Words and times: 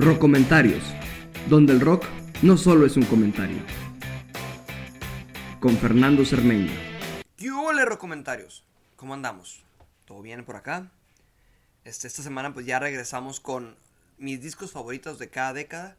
Rock 0.00 0.18
Comentarios, 0.18 0.82
donde 1.50 1.74
el 1.74 1.80
rock 1.80 2.06
no 2.40 2.56
solo 2.56 2.86
es 2.86 2.96
un 2.96 3.02
comentario. 3.02 3.58
Con 5.60 5.76
Fernando 5.76 6.24
Cermeño. 6.24 6.72
¿Qué 7.36 7.50
hubo, 7.50 7.98
comentarios? 7.98 8.64
¿Cómo 8.96 9.12
andamos? 9.12 9.62
¿Todo 10.06 10.22
bien 10.22 10.46
por 10.46 10.56
acá? 10.56 10.90
Este, 11.84 12.06
esta 12.06 12.22
semana 12.22 12.54
pues 12.54 12.64
ya 12.64 12.78
regresamos 12.78 13.40
con 13.40 13.76
mis 14.16 14.40
discos 14.40 14.72
favoritos 14.72 15.18
de 15.18 15.28
cada 15.28 15.52
década. 15.52 15.98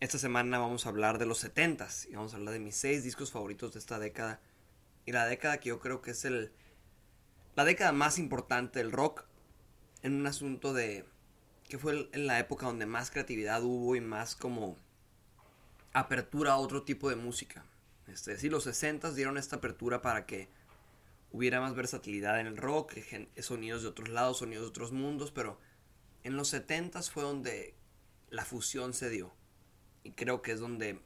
Esta 0.00 0.16
semana 0.16 0.58
vamos 0.58 0.86
a 0.86 0.88
hablar 0.88 1.18
de 1.18 1.26
los 1.26 1.44
70s 1.44 2.08
y 2.08 2.14
vamos 2.14 2.32
a 2.32 2.36
hablar 2.38 2.54
de 2.54 2.60
mis 2.60 2.76
6 2.76 3.04
discos 3.04 3.30
favoritos 3.30 3.74
de 3.74 3.78
esta 3.78 3.98
década. 3.98 4.40
Y 5.04 5.12
la 5.12 5.26
década 5.26 5.58
que 5.58 5.68
yo 5.68 5.80
creo 5.80 6.00
que 6.00 6.12
es 6.12 6.24
el, 6.24 6.50
la 7.56 7.66
década 7.66 7.92
más 7.92 8.18
importante 8.18 8.78
del 8.78 8.90
rock 8.90 9.26
en 10.00 10.14
un 10.14 10.26
asunto 10.26 10.72
de 10.72 11.04
que 11.68 11.78
fue 11.78 12.08
en 12.12 12.26
la 12.26 12.38
época 12.38 12.66
donde 12.66 12.86
más 12.86 13.10
creatividad 13.10 13.62
hubo 13.62 13.96
y 13.96 14.00
más 14.00 14.36
como 14.36 14.76
apertura 15.92 16.52
a 16.52 16.58
otro 16.58 16.82
tipo 16.82 17.08
de 17.08 17.16
música. 17.16 17.64
Este, 18.06 18.38
sí, 18.38 18.50
los 18.50 18.64
60 18.64 19.12
dieron 19.12 19.38
esta 19.38 19.56
apertura 19.56 20.02
para 20.02 20.26
que 20.26 20.48
hubiera 21.32 21.60
más 21.60 21.74
versatilidad 21.74 22.38
en 22.38 22.46
el 22.46 22.56
rock, 22.56 22.94
sonidos 23.40 23.82
de 23.82 23.88
otros 23.88 24.08
lados, 24.08 24.38
sonidos 24.38 24.64
de 24.64 24.68
otros 24.68 24.92
mundos, 24.92 25.30
pero 25.30 25.58
en 26.22 26.36
los 26.36 26.48
70 26.48 27.02
fue 27.02 27.22
donde 27.22 27.74
la 28.30 28.44
fusión 28.44 28.94
se 28.94 29.10
dio. 29.10 29.34
Y 30.02 30.12
creo 30.12 30.42
que 30.42 30.52
es 30.52 30.60
donde 30.60 31.00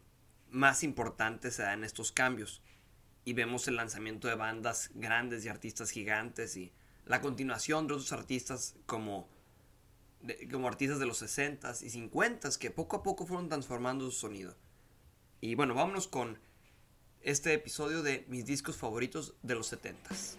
más 0.51 0.83
importante 0.83 1.51
se 1.51 1.63
dan 1.63 1.85
estos 1.85 2.13
cambios. 2.13 2.63
Y 3.25 3.33
vemos 3.35 3.69
el 3.69 3.77
lanzamiento 3.77 4.29
de 4.29 4.35
bandas 4.35 4.91
grandes 4.95 5.45
y 5.45 5.49
artistas 5.49 5.91
gigantes 5.91 6.57
y 6.57 6.73
la 7.05 7.21
continuación 7.21 7.87
de 7.87 7.95
otros 7.95 8.13
artistas 8.13 8.75
como, 8.87 9.29
como 10.51 10.69
artistas 10.69 10.99
de 10.99 11.07
los 11.07 11.23
60s 11.23 11.83
y 11.83 12.09
50s 12.09 12.59
que 12.59 12.71
poco 12.71 12.97
a 12.97 13.03
poco 13.03 13.27
fueron 13.27 13.49
transformando 13.49 14.05
su 14.07 14.13
sonido. 14.13 14.55
Y 15.41 15.55
bueno, 15.55 15.75
vámonos 15.75 16.09
con 16.09 16.39
este 17.21 17.53
episodio 17.53 18.03
de 18.03 18.25
mis 18.29 18.47
discos 18.47 18.77
favoritos 18.77 19.35
de 19.43 19.55
los 19.55 19.73
70s. 19.73 20.37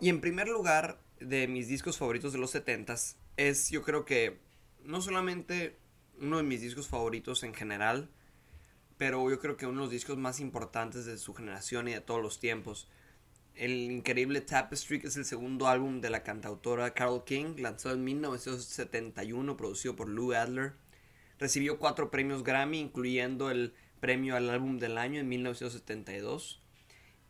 Y 0.00 0.10
en 0.10 0.20
primer 0.20 0.48
lugar, 0.48 1.00
de 1.20 1.48
mis 1.48 1.68
discos 1.68 1.98
favoritos 1.98 2.32
de 2.32 2.38
los 2.38 2.54
70s 2.54 3.16
es 3.36 3.70
yo 3.70 3.82
creo 3.82 4.04
que 4.04 4.38
no 4.82 5.00
solamente 5.00 5.78
uno 6.20 6.38
de 6.38 6.42
mis 6.42 6.60
discos 6.60 6.88
favoritos 6.88 7.42
en 7.42 7.54
general, 7.54 8.08
pero 8.96 9.28
yo 9.28 9.38
creo 9.40 9.56
que 9.56 9.66
uno 9.66 9.80
de 9.80 9.84
los 9.86 9.90
discos 9.90 10.16
más 10.16 10.40
importantes 10.40 11.04
de 11.04 11.18
su 11.18 11.34
generación 11.34 11.88
y 11.88 11.92
de 11.92 12.00
todos 12.00 12.22
los 12.22 12.38
tiempos. 12.38 12.88
El 13.54 13.90
increíble 13.90 14.40
Tapestry, 14.40 15.00
es 15.04 15.16
el 15.16 15.24
segundo 15.24 15.68
álbum 15.68 16.00
de 16.00 16.10
la 16.10 16.22
cantautora 16.22 16.92
Carole 16.92 17.22
King, 17.24 17.56
lanzado 17.58 17.94
en 17.94 18.04
1971, 18.04 19.56
producido 19.56 19.94
por 19.94 20.08
Lou 20.08 20.32
Adler. 20.32 20.72
Recibió 21.38 21.78
cuatro 21.78 22.10
premios 22.10 22.42
Grammy, 22.42 22.80
incluyendo 22.80 23.50
el 23.50 23.74
premio 24.00 24.36
al 24.36 24.50
álbum 24.50 24.78
del 24.78 24.98
año 24.98 25.20
en 25.20 25.28
1972. 25.28 26.60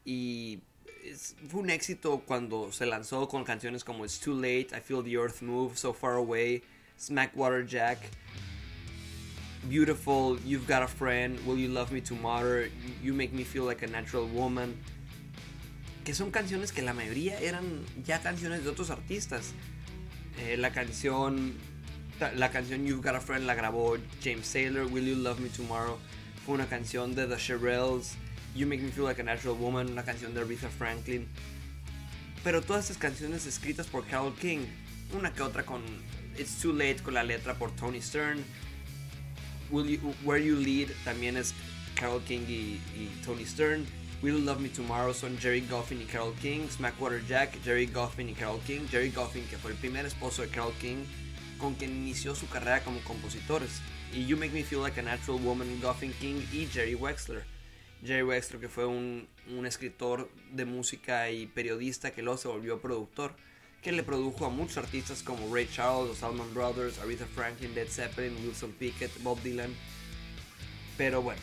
Y 0.04 0.62
fue 1.48 1.60
un 1.60 1.70
éxito 1.70 2.22
cuando 2.26 2.72
se 2.72 2.86
lanzó 2.86 3.28
con 3.28 3.44
canciones 3.44 3.84
como 3.84 4.04
It's 4.04 4.20
Too 4.20 4.34
Late, 4.34 4.68
I 4.72 4.80
Feel 4.80 5.04
the 5.04 5.12
Earth 5.12 5.42
Move, 5.42 5.76
So 5.76 5.92
Far 5.92 6.14
Away, 6.14 6.62
Smackwater 6.98 7.66
Jack, 7.66 7.98
Beautiful, 9.68 10.38
You've 10.44 10.66
Got 10.66 10.82
a 10.82 10.88
Friend, 10.88 11.38
Will 11.46 11.58
You 11.58 11.68
Love 11.68 11.92
Me 11.92 12.00
Tomorrow, 12.00 12.66
You 13.02 13.14
Make 13.14 13.32
Me 13.32 13.44
Feel 13.44 13.64
Like 13.64 13.82
a 13.82 13.88
Natural 13.88 14.26
Woman, 14.26 14.74
que 16.04 16.14
son 16.14 16.30
canciones 16.30 16.72
que 16.72 16.82
la 16.82 16.92
mayoría 16.92 17.38
eran 17.40 17.64
ya 18.04 18.20
canciones 18.20 18.64
de 18.64 18.70
otros 18.70 18.90
artistas. 18.90 19.52
Eh, 20.38 20.56
la 20.56 20.72
canción 20.72 21.54
la 22.36 22.50
canción 22.50 22.86
You've 22.86 23.02
Got 23.02 23.16
a 23.16 23.20
Friend 23.20 23.46
la 23.46 23.54
grabó 23.54 23.96
James 24.22 24.50
Taylor, 24.50 24.86
Will 24.86 25.04
You 25.04 25.16
Love 25.16 25.40
Me 25.40 25.48
Tomorrow 25.48 25.98
fue 26.44 26.54
una 26.54 26.66
canción 26.66 27.14
de 27.14 27.26
The 27.26 27.36
Shirelles 27.36 28.14
You 28.54 28.66
Make 28.66 28.82
Me 28.82 28.90
Feel 28.90 29.06
Like 29.06 29.20
a 29.20 29.24
Natural 29.24 29.56
Woman, 29.56 29.90
una 29.90 30.04
canción 30.04 30.32
de 30.34 30.40
Aretha 30.40 30.68
Franklin. 30.68 31.26
Pero 32.44 32.62
todas 32.62 32.84
estas 32.84 32.98
canciones 32.98 33.46
escritas 33.46 33.86
por 33.86 34.06
Carole 34.06 34.34
King, 34.40 34.66
una 35.16 35.32
que 35.32 35.42
otra 35.42 35.64
con 35.64 35.82
It's 36.38 36.60
Too 36.60 36.72
Late 36.72 36.98
con 37.02 37.14
la 37.14 37.24
letra 37.24 37.54
por 37.54 37.74
Tony 37.74 38.00
Stern. 38.00 38.44
Where 39.70 40.44
You 40.44 40.56
Lead 40.56 40.88
también 41.04 41.36
es 41.36 41.54
Carole 41.94 42.24
King 42.24 42.46
y, 42.48 42.80
Tony 43.24 43.44
Stern. 43.44 43.86
Will 44.22 44.44
Love 44.44 44.60
Me 44.60 44.68
Tomorrow 44.68 45.12
son 45.12 45.36
Jerry 45.38 45.60
Goffin 45.60 46.00
y 46.00 46.04
Carole 46.04 46.34
King. 46.40 46.68
Smackwater 46.70 47.24
Jack, 47.26 47.62
Jerry 47.62 47.86
Goffin 47.86 48.28
y 48.28 48.34
Carole 48.34 48.60
King. 48.66 48.80
Jerry 48.90 49.10
Goffin, 49.10 49.44
que 49.48 49.58
fue 49.58 49.72
el 49.72 49.76
primer 49.76 50.06
esposo 50.06 50.42
de 50.42 50.48
Carole 50.48 50.74
King, 50.80 51.04
con 51.58 51.74
quien 51.74 51.90
inició 51.90 52.34
su 52.34 52.48
carrera 52.48 52.82
como 52.82 53.00
compositores. 53.00 53.80
Y 54.14 54.26
You 54.26 54.36
Make 54.36 54.52
Me 54.52 54.62
Feel 54.62 54.82
Like 54.82 55.00
a 55.00 55.02
Natural 55.02 55.40
Woman, 55.42 55.80
Goffin 55.80 56.12
King 56.14 56.42
y 56.52 56.66
Jerry 56.66 56.94
Wexler. 56.94 57.44
Jerry 58.04 58.22
Wexler, 58.22 58.60
que 58.60 58.68
fue 58.68 58.86
un, 58.86 59.28
escritor 59.66 60.30
de 60.52 60.64
música 60.64 61.30
y 61.30 61.46
periodista 61.46 62.12
que 62.12 62.22
luego 62.22 62.38
se 62.38 62.48
volvió 62.48 62.80
productor, 62.80 63.34
que 63.84 63.92
le 63.92 64.02
produjo 64.02 64.46
a 64.46 64.48
muchos 64.48 64.78
artistas 64.78 65.22
como 65.22 65.54
Ray 65.54 65.68
Charles, 65.70 66.08
los 66.08 66.22
Allman 66.22 66.52
Brothers, 66.54 66.98
Aretha 66.98 67.26
Franklin, 67.26 67.74
Led 67.74 67.88
Zeppelin, 67.88 68.34
Wilson 68.42 68.72
Pickett, 68.72 69.22
Bob 69.22 69.40
Dylan. 69.42 69.72
Pero 70.96 71.20
bueno, 71.20 71.40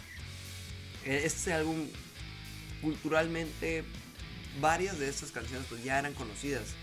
e, 1.06 1.24
este 1.24 1.54
álbum 1.54 1.88
culturalmente 2.82 3.84
varias 4.60 4.98
de 4.98 5.08
estas 5.08 5.30
canciones 5.30 5.68
pues 5.70 5.84
ya 5.84 6.00
eran 6.00 6.14
conocidas. 6.16 6.74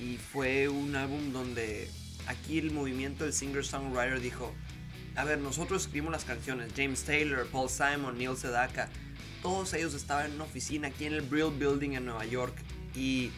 Y 0.00 0.18
fue 0.18 0.68
un 0.68 0.96
álbum 0.96 1.32
donde 1.32 1.88
aquí 2.26 2.58
el 2.58 2.72
movimiento 2.72 3.22
del 3.22 3.32
singer-songwriter 3.32 4.20
dijo 4.20 4.52
a 5.14 5.24
ver, 5.24 5.38
nosotros 5.38 5.82
escribimos 5.82 6.12
las 6.12 6.24
canciones, 6.24 6.72
James 6.76 7.04
Taylor, 7.04 7.46
Paul 7.46 7.70
Simon, 7.70 8.18
Neil 8.18 8.36
Sedaka, 8.36 8.90
todos 9.42 9.72
ellos 9.72 9.94
estaban 9.94 10.26
en 10.26 10.32
una 10.32 10.44
oficina 10.44 10.88
aquí 10.88 11.06
en 11.06 11.14
el 11.14 11.22
Brill 11.22 11.52
Building 11.56 11.92
en 11.92 12.04
Nueva 12.04 12.26
York. 12.26 12.54
Y 12.94 13.30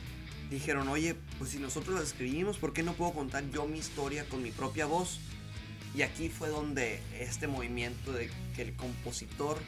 dijeron, 0.50 0.88
oye, 0.88 1.14
pues 1.38 1.50
si 1.50 1.58
nosotros 1.58 1.96
las 1.96 2.08
escribimos, 2.08 2.58
¿por 2.58 2.72
qué 2.72 2.82
no 2.82 2.94
puedo 2.94 3.12
contar 3.12 3.48
yo 3.50 3.66
mi 3.66 3.78
historia 3.78 4.24
con 4.28 4.42
mi 4.42 4.50
propia 4.50 4.86
voz? 4.86 5.20
Y 5.94 6.02
aquí 6.02 6.28
fue 6.28 6.48
donde 6.48 7.00
este 7.18 7.46
movimiento 7.46 8.12
de 8.12 8.30
que 8.54 8.62
el 8.62 8.74
compositor 8.74 9.58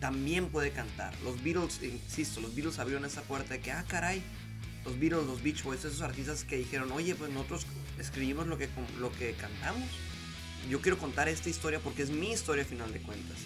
también 0.00 0.48
puede 0.48 0.70
cantar. 0.70 1.14
Los 1.22 1.42
Beatles, 1.42 1.80
insisto, 1.82 2.40
los 2.40 2.54
Beatles 2.54 2.78
abrieron 2.78 3.04
esa 3.04 3.22
puerta 3.22 3.54
de 3.54 3.60
que, 3.60 3.70
ah, 3.70 3.84
caray, 3.86 4.22
los 4.84 4.98
Beatles, 4.98 5.26
los 5.26 5.42
Beach 5.42 5.62
Boys, 5.62 5.84
esos 5.84 6.00
artistas 6.00 6.44
que 6.44 6.56
dijeron, 6.56 6.90
oye, 6.92 7.14
pues 7.14 7.30
nosotros 7.30 7.66
escribimos 7.98 8.46
lo 8.46 8.56
que, 8.56 8.68
lo 8.98 9.12
que 9.12 9.32
cantamos 9.34 9.88
yo 10.68 10.80
quiero 10.80 10.98
contar 10.98 11.28
esta 11.28 11.48
historia 11.48 11.78
porque 11.80 12.02
es 12.02 12.10
mi 12.10 12.32
historia 12.32 12.64
a 12.64 12.66
final 12.66 12.92
de 12.92 13.00
cuentas. 13.00 13.38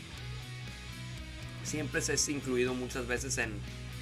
Siempre 1.62 2.02
se 2.02 2.12
ha 2.12 2.34
incluido 2.34 2.74
muchas 2.74 3.06
veces 3.06 3.38
en, 3.38 3.52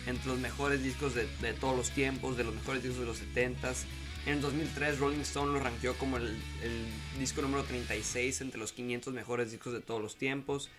entre 0.07 0.27
los 0.29 0.39
mejores 0.39 0.83
discos 0.83 1.15
de, 1.15 1.27
todos 1.55 1.77
los 1.77 1.91
tiempos, 1.91 2.37
de 2.37 2.45
los 2.45 2.55
mejores 2.55 2.83
discos 2.83 3.01
de 3.01 3.07
los 3.07 3.23
70s. 3.23 3.85
En 4.27 4.35
el 4.35 4.41
2003 4.41 4.99
Rolling 4.99 5.21
Stone 5.21 5.53
lo 5.53 5.59
rankeó 5.59 5.95
como 5.95 6.17
el, 6.17 6.37
disco 7.19 7.43
número 7.43 7.65
36 7.65 8.41
entre 8.41 8.59
los 8.59 8.73
500 8.73 9.13
mejores 9.13 9.51
discos 9.51 9.73
de 9.73 9.81
todos 9.81 10.01
los 10.01 10.17
tiempos. 10.17 10.71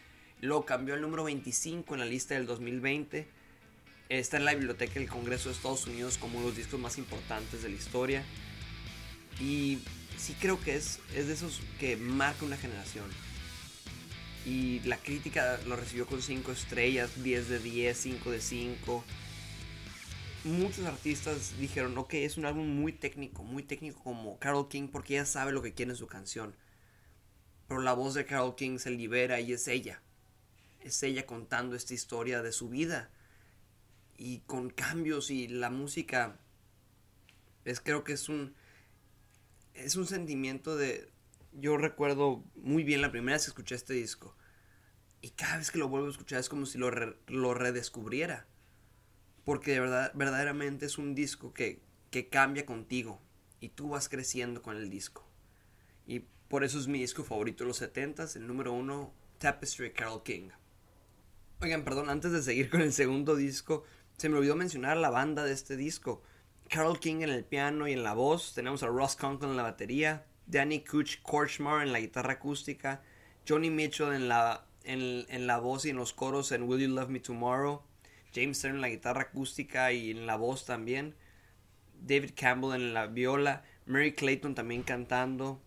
Luego 0.41 0.66
cambió 0.66 0.95
al 0.95 1.01
número 1.01 1.23
25 1.23 1.94
en 1.94 2.00
la 2.00 2.06
lista 2.06 2.35
del 2.35 2.45
2020. 2.45 3.28
Está 4.09 4.38
en 4.38 4.45
la 4.45 4.53
biblioteca 4.53 4.95
del 4.95 5.09
Congreso 5.09 5.50
de 5.50 5.56
Estados 5.56 5.88
Unidos 5.88 6.17
como 6.17 6.38
uno 6.38 6.47
de 6.47 6.47
los 6.50 6.57
discos 6.57 6.79
más 6.79 6.97
importantes 6.97 7.63
de 7.63 7.69
la 7.69 7.75
historia. 7.75 8.23
Y 9.39 9.80
sí 10.18 10.36
creo 10.39 10.59
que 10.59 10.75
es, 10.75 11.00
es 11.15 11.27
de 11.27 11.33
esos 11.33 11.62
que 11.80 11.97
marca 11.97 12.45
una 12.45 12.57
generación. 12.57 13.06
Y 14.45 14.81
la 14.81 14.97
crítica 14.97 15.59
lo 15.65 15.75
recibió 15.75 16.06
con 16.06 16.21
5 16.21 16.51
estrellas, 16.51 17.24
10 17.24 17.50
de 17.50 17.59
10, 17.59 17.97
5 17.97 18.31
de 18.31 18.42
5. 18.42 19.03
Muchos 20.44 20.86
artistas 20.86 21.57
dijeron, 21.57 21.98
ok, 21.98 22.16
es 22.16 22.38
un 22.38 22.45
álbum 22.45 22.68
muy 22.68 22.92
técnico, 22.92 23.44
muy 23.44 23.63
técnico 23.63 24.04
como 24.04 24.38
Carol 24.40 24.68
King 24.68 24.90
porque 24.92 25.13
ella 25.13 25.25
sabe 25.25 25.54
lo 25.54 25.62
que 25.62 25.74
quiere 25.74 25.92
en 25.92 25.98
su 25.98 26.07
canción. 26.07 26.54
Pero 27.68 27.80
la 27.80 27.94
voz 27.94 28.13
de 28.13 28.25
Carol 28.25 28.56
King 28.56 28.78
se 28.78 28.92
libera 28.92 29.40
y 29.40 29.54
es 29.54 29.68
ella. 29.69 30.01
Es 30.81 31.01
ella 31.01 31.25
contando 31.25 31.78
esta 31.78 31.94
historia 31.94 32.42
de 32.42 32.51
su 32.51 32.68
vida. 32.68 33.10
Y 34.18 34.40
con 34.40 34.69
cambios 34.69 35.31
y 35.31 35.48
la 35.48 35.69
música. 35.69 36.38
Es 37.63 37.80
creo 37.80 38.04
que 38.04 38.13
es 38.13 38.28
un 38.28 38.54
es 39.74 39.95
un 39.95 40.06
sentimiento 40.06 40.75
de... 40.75 41.10
Yo 41.54 41.78
recuerdo 41.78 42.44
muy 42.56 42.84
bien 42.84 43.01
la 43.01 43.12
primera 43.12 43.36
vez 43.36 43.45
que 43.45 43.51
escuché 43.51 43.75
este 43.75 43.94
disco. 43.94 44.36
Y 45.22 45.30
cada 45.31 45.57
vez 45.57 45.72
que 45.72 45.78
lo 45.78 45.88
vuelvo 45.88 46.07
a 46.07 46.12
escuchar 46.12 46.40
es 46.40 46.50
como 46.50 46.66
si 46.66 46.78
lo, 46.78 46.92
lo 47.28 47.54
redescubriera. 47.54 48.48
Porque 49.45 49.72
de 49.72 49.80
verdad, 49.81 50.12
verdaderamente 50.16 50.86
es 50.86 50.98
un 50.98 51.16
disco 51.16 51.54
que, 51.54 51.81
que 52.12 52.30
cambia 52.30 52.66
contigo. 52.66 53.22
Y 53.60 53.69
tú 53.69 53.90
vas 53.90 54.10
creciendo 54.10 54.62
con 54.62 54.78
el 54.78 54.90
disco. 54.90 55.25
Y 56.06 56.25
por 56.48 56.63
eso 56.63 56.80
es 56.80 56.88
mi 56.88 57.00
disco 57.00 57.24
favorito 57.24 57.63
de 57.63 57.69
los 57.69 57.81
70s, 57.81 58.36
el 58.36 58.45
número 58.48 58.74
uno, 58.74 59.13
Tapestry 59.40 59.92
Carol 59.92 60.24
King. 60.24 60.50
Oigan, 61.62 61.84
perdón, 61.84 62.10
antes 62.10 62.31
de 62.31 62.44
seguir 62.44 62.69
con 62.69 62.81
el 62.81 62.94
segundo 62.94 63.36
disco, 63.36 63.84
se 64.18 64.30
me 64.30 64.38
olvidó 64.38 64.56
mencionar 64.56 64.98
la 64.98 65.10
banda 65.10 65.45
de 65.45 65.54
este 65.54 65.78
disco. 65.78 66.22
Carol 66.69 67.00
King 67.00 67.22
en 67.22 67.30
el 67.30 67.45
piano 67.45 67.88
y 67.88 67.94
en 67.94 68.04
la 68.04 68.13
voz, 68.13 68.54
tenemos 68.54 68.84
a 68.84 68.88
Ross 68.88 69.16
Conklin 69.16 69.51
en 69.51 69.57
la 69.57 69.63
batería, 69.63 70.25
Danny 70.45 70.84
Kuch 70.84 71.22
Korchmar 71.22 71.86
en 71.86 71.94
la 71.94 72.00
guitarra 72.00 72.34
acústica, 72.34 73.01
Johnny 73.48 73.69
Mitchell 73.69 74.13
en 74.13 74.28
la, 74.28 74.66
en, 74.84 75.25
en 75.30 75.48
la 75.48 75.60
voz 75.60 75.86
y 75.86 75.90
en 75.90 75.98
los 75.98 76.13
coros 76.13 76.51
en 76.51 76.63
Will 76.63 76.81
You 76.81 76.95
Love 76.95 77.10
Me 77.10 77.19
Tomorrow, 77.19 77.81
James 78.33 78.57
Stern 78.57 78.75
en 78.75 78.81
la 78.81 78.89
guitarra 78.89 79.24
acústica 79.24 79.91
y 79.91 80.12
en 80.12 80.25
la 80.25 80.35
voz 80.35 80.65
también, 80.65 81.15
David 82.01 82.31
Campbell 82.35 82.75
en 82.75 82.94
la 82.94 83.07
viola, 83.07 83.63
Mary 83.85 84.13
Clayton 84.13 84.56
también 84.56 84.83
cantando, 84.83 85.62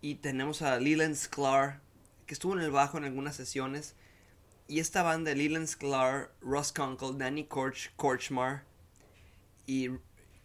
y 0.00 0.16
tenemos 0.16 0.62
a 0.62 0.78
Leland 0.78 1.16
Sklar, 1.16 1.80
que 2.26 2.34
estuvo 2.34 2.54
en 2.54 2.60
el 2.60 2.70
bajo 2.70 2.98
en 2.98 3.04
algunas 3.04 3.36
sesiones, 3.36 3.96
y 4.68 4.80
esta 4.80 5.02
banda 5.02 5.34
Leland 5.34 5.66
Sklar, 5.66 6.32
Ross 6.40 6.72
Kunkel, 6.72 7.18
Danny 7.18 7.44
Korch, 7.44 7.94
Korchmar 7.96 8.64
y, 9.66 9.88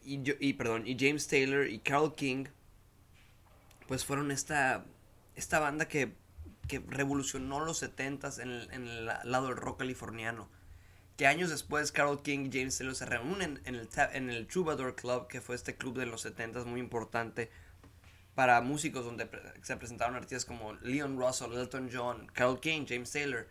y, 0.04 0.24
y, 0.40 0.54
perdón, 0.54 0.88
y 0.88 0.96
James 0.98 1.28
Taylor 1.28 1.68
y 1.68 1.80
Carol 1.80 2.16
King, 2.16 2.46
pues 3.88 4.06
fueron 4.06 4.32
esta, 4.32 4.86
esta 5.36 5.60
banda 5.60 5.88
que, 5.88 6.14
que 6.68 6.80
revolucionó 6.88 7.60
los 7.60 7.82
70s 7.84 8.42
en 8.42 8.50
el, 8.50 8.72
en 8.72 8.88
el 8.88 9.06
lado 9.06 9.48
del 9.48 9.58
rock 9.58 9.80
californiano. 9.80 10.50
Que 11.22 11.28
años 11.28 11.52
después 11.52 11.92
Carol 11.92 12.24
King 12.24 12.48
y 12.48 12.52
James 12.52 12.76
Taylor 12.76 12.96
se 12.96 13.06
reúnen 13.06 13.62
en 13.66 13.76
el, 13.76 13.88
en 14.14 14.32
el 14.32 14.48
Troubadour 14.48 14.96
Club, 14.96 15.28
que 15.28 15.40
fue 15.40 15.56
este 15.56 15.76
club 15.76 15.96
de 16.00 16.08
los 16.08 16.26
70s 16.26 16.66
muy 16.66 16.80
importante 16.80 17.52
para 18.34 18.60
músicos 18.62 19.06
donde 19.06 19.30
se 19.62 19.78
presentaron 19.78 20.16
artistas 20.16 20.46
como 20.46 20.74
Leon 20.74 21.20
Russell, 21.20 21.54
Elton 21.54 21.92
John, 21.94 22.26
Carol 22.34 22.60
King, 22.60 22.88
James 22.90 23.12
Taylor. 23.12 23.48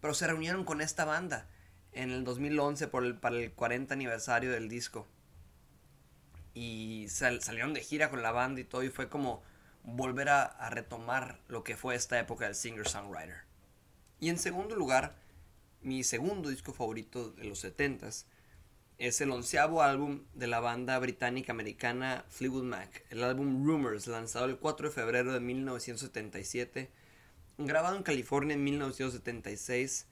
Pero 0.00 0.14
se 0.14 0.28
reunieron 0.28 0.64
con 0.64 0.80
esta 0.80 1.04
banda 1.04 1.46
en 1.92 2.10
el 2.10 2.24
2011 2.24 2.88
por 2.88 3.04
el, 3.04 3.14
para 3.18 3.36
el 3.36 3.52
40 3.52 3.92
aniversario 3.92 4.50
del 4.50 4.70
disco. 4.70 5.06
Y 6.54 7.04
sal, 7.10 7.42
salieron 7.42 7.74
de 7.74 7.82
gira 7.82 8.08
con 8.08 8.22
la 8.22 8.32
banda 8.32 8.62
y 8.62 8.64
todo. 8.64 8.82
Y 8.82 8.88
fue 8.88 9.10
como 9.10 9.42
volver 9.82 10.30
a, 10.30 10.44
a 10.44 10.70
retomar 10.70 11.38
lo 11.48 11.64
que 11.64 11.76
fue 11.76 11.96
esta 11.96 12.18
época 12.18 12.46
del 12.46 12.54
singer-songwriter. 12.54 13.42
Y 14.20 14.30
en 14.30 14.38
segundo 14.38 14.74
lugar, 14.74 15.19
mi 15.82 16.04
segundo 16.04 16.50
disco 16.50 16.72
favorito 16.72 17.30
de 17.30 17.44
los 17.44 17.64
70s 17.64 18.24
es 18.98 19.20
el 19.22 19.30
onceavo 19.30 19.82
álbum 19.82 20.24
de 20.34 20.46
la 20.46 20.60
banda 20.60 20.98
británica-americana 20.98 22.26
Fleetwood 22.28 22.64
Mac, 22.64 23.04
el 23.08 23.24
álbum 23.24 23.64
Rumors, 23.66 24.06
lanzado 24.06 24.44
el 24.44 24.58
4 24.58 24.88
de 24.88 24.94
febrero 24.94 25.32
de 25.32 25.40
1977, 25.40 26.90
grabado 27.56 27.96
en 27.96 28.02
California 28.02 28.54
en 28.54 28.62
1976, 28.62 30.06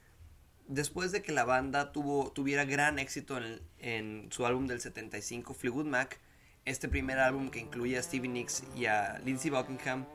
después 0.67 1.11
de 1.11 1.21
que 1.21 1.31
la 1.31 1.45
banda 1.45 1.91
tuvo, 1.91 2.31
tuviera 2.31 2.65
gran 2.65 2.97
éxito 2.97 3.37
en, 3.37 3.61
en 3.77 4.31
su 4.31 4.47
álbum 4.47 4.65
del 4.65 4.81
75, 4.81 5.53
Fleetwood 5.53 5.85
Mac, 5.85 6.19
este 6.65 6.89
primer 6.89 7.19
álbum 7.19 7.51
que 7.51 7.59
incluye 7.59 7.95
a 7.95 8.01
Stevie 8.01 8.29
Nicks 8.29 8.63
y 8.75 8.87
a 8.87 9.19
Lindsey 9.23 9.51
Buckingham, 9.51 10.07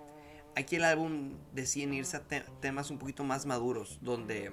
aquí 0.57 0.77
el 0.77 0.85
álbum 0.85 1.35
deciden 1.53 1.95
irse 1.95 2.17
a 2.17 2.23
te 2.23 2.41
temas 2.61 2.91
un 2.91 2.99
poquito 2.99 3.23
más 3.23 3.47
maduros, 3.47 3.99
donde 4.03 4.53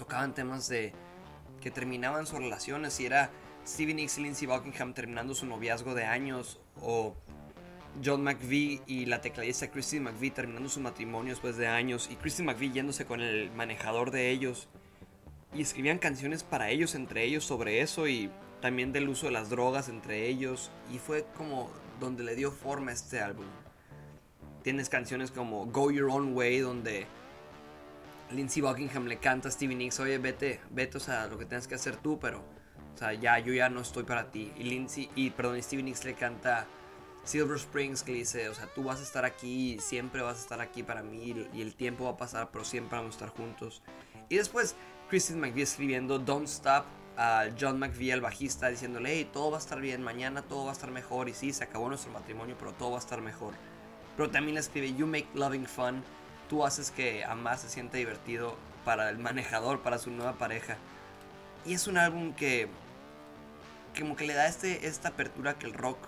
tocaban 0.00 0.34
temas 0.34 0.66
de 0.66 0.94
que 1.60 1.70
terminaban 1.70 2.26
sus 2.26 2.38
relaciones 2.38 2.98
y 3.00 3.04
era 3.04 3.30
Stevie 3.66 3.94
Nicks 3.94 4.42
y 4.42 4.46
Buckingham 4.46 4.94
terminando 4.94 5.34
su 5.34 5.44
noviazgo 5.44 5.94
de 5.94 6.04
años 6.04 6.58
o 6.80 7.14
John 8.02 8.24
McVie 8.24 8.80
y 8.86 9.04
la 9.04 9.20
tecladista 9.20 9.70
Christine 9.70 10.10
McVie 10.10 10.30
terminando 10.30 10.70
su 10.70 10.80
matrimonio 10.80 11.34
después 11.34 11.58
de 11.58 11.66
años 11.66 12.08
y 12.10 12.16
Christine 12.16 12.50
McVie 12.50 12.72
yéndose 12.72 13.04
con 13.04 13.20
el 13.20 13.50
manejador 13.50 14.10
de 14.10 14.30
ellos 14.30 14.68
y 15.52 15.60
escribían 15.60 15.98
canciones 15.98 16.44
para 16.44 16.70
ellos 16.70 16.94
entre 16.94 17.24
ellos 17.24 17.44
sobre 17.44 17.82
eso 17.82 18.08
y 18.08 18.30
también 18.62 18.92
del 18.92 19.06
uso 19.06 19.26
de 19.26 19.32
las 19.32 19.50
drogas 19.50 19.90
entre 19.90 20.28
ellos 20.28 20.70
y 20.90 20.98
fue 20.98 21.26
como 21.36 21.70
donde 22.00 22.24
le 22.24 22.36
dio 22.36 22.52
forma 22.52 22.92
a 22.92 22.94
este 22.94 23.20
álbum. 23.20 23.44
Tienes 24.62 24.88
canciones 24.88 25.30
como 25.30 25.66
Go 25.66 25.90
Your 25.90 26.08
Own 26.08 26.34
Way 26.34 26.60
donde 26.60 27.06
Lindsey 28.32 28.62
Buckingham 28.62 29.06
le 29.06 29.18
canta 29.18 29.48
a 29.48 29.50
Stevie 29.50 29.76
Nicks, 29.76 29.98
oye, 30.00 30.18
vete, 30.18 30.60
vete, 30.70 30.96
o 30.96 31.00
sea, 31.00 31.26
lo 31.26 31.38
que 31.38 31.44
tienes 31.44 31.66
que 31.66 31.74
hacer 31.74 31.96
tú, 31.96 32.18
pero, 32.18 32.44
o 32.94 32.98
sea, 32.98 33.12
ya, 33.12 33.38
yo 33.38 33.52
ya 33.52 33.68
no 33.68 33.80
estoy 33.80 34.04
para 34.04 34.30
ti. 34.30 34.52
Y 34.56 34.64
Lindsey, 34.64 35.10
y 35.14 35.30
perdón, 35.30 35.60
Stevie 35.62 35.84
Nicks 35.84 36.04
le 36.04 36.14
canta 36.14 36.66
Silver 37.24 37.56
Springs, 37.56 38.02
que 38.02 38.12
le 38.12 38.18
dice, 38.18 38.48
o 38.48 38.54
sea, 38.54 38.66
tú 38.72 38.84
vas 38.84 39.00
a 39.00 39.02
estar 39.02 39.24
aquí, 39.24 39.78
siempre 39.80 40.22
vas 40.22 40.38
a 40.38 40.40
estar 40.40 40.60
aquí 40.60 40.82
para 40.82 41.02
mí, 41.02 41.48
y 41.52 41.60
el 41.60 41.74
tiempo 41.74 42.04
va 42.04 42.10
a 42.10 42.16
pasar, 42.16 42.50
pero 42.52 42.64
siempre 42.64 42.98
vamos 42.98 43.14
a 43.14 43.18
estar 43.18 43.28
juntos. 43.30 43.82
Y 44.28 44.36
después, 44.36 44.76
Christine 45.08 45.40
McVie 45.40 45.64
escribiendo 45.64 46.18
Don't 46.18 46.46
Stop 46.46 46.84
a 47.16 47.46
John 47.60 47.78
McVie, 47.78 48.12
el 48.12 48.20
bajista, 48.20 48.68
diciéndole, 48.68 49.12
hey, 49.12 49.28
todo 49.32 49.50
va 49.50 49.58
a 49.58 49.60
estar 49.60 49.80
bien, 49.80 50.02
mañana 50.02 50.42
todo 50.42 50.64
va 50.64 50.70
a 50.70 50.74
estar 50.74 50.90
mejor, 50.90 51.28
y 51.28 51.34
sí, 51.34 51.52
se 51.52 51.64
acabó 51.64 51.88
nuestro 51.88 52.12
matrimonio, 52.12 52.56
pero 52.58 52.72
todo 52.72 52.92
va 52.92 52.96
a 52.96 53.00
estar 53.00 53.20
mejor. 53.20 53.54
Pero 54.16 54.30
también 54.30 54.54
le 54.54 54.60
escribe, 54.60 54.94
You 54.94 55.06
make 55.06 55.26
loving 55.34 55.66
fun 55.66 56.02
tú 56.50 56.66
haces 56.66 56.90
que 56.90 57.24
Amar 57.24 57.56
se 57.58 57.68
sienta 57.68 57.96
divertido 57.96 58.56
para 58.84 59.08
el 59.08 59.18
manejador, 59.18 59.82
para 59.82 59.98
su 59.98 60.10
nueva 60.10 60.32
pareja. 60.32 60.76
Y 61.64 61.74
es 61.74 61.86
un 61.86 61.96
álbum 61.96 62.34
que 62.34 62.68
como 63.96 64.16
que 64.16 64.26
le 64.26 64.34
da 64.34 64.48
este, 64.48 64.88
esta 64.88 65.10
apertura 65.10 65.58
que 65.58 65.66
el 65.66 65.74
rock, 65.74 65.98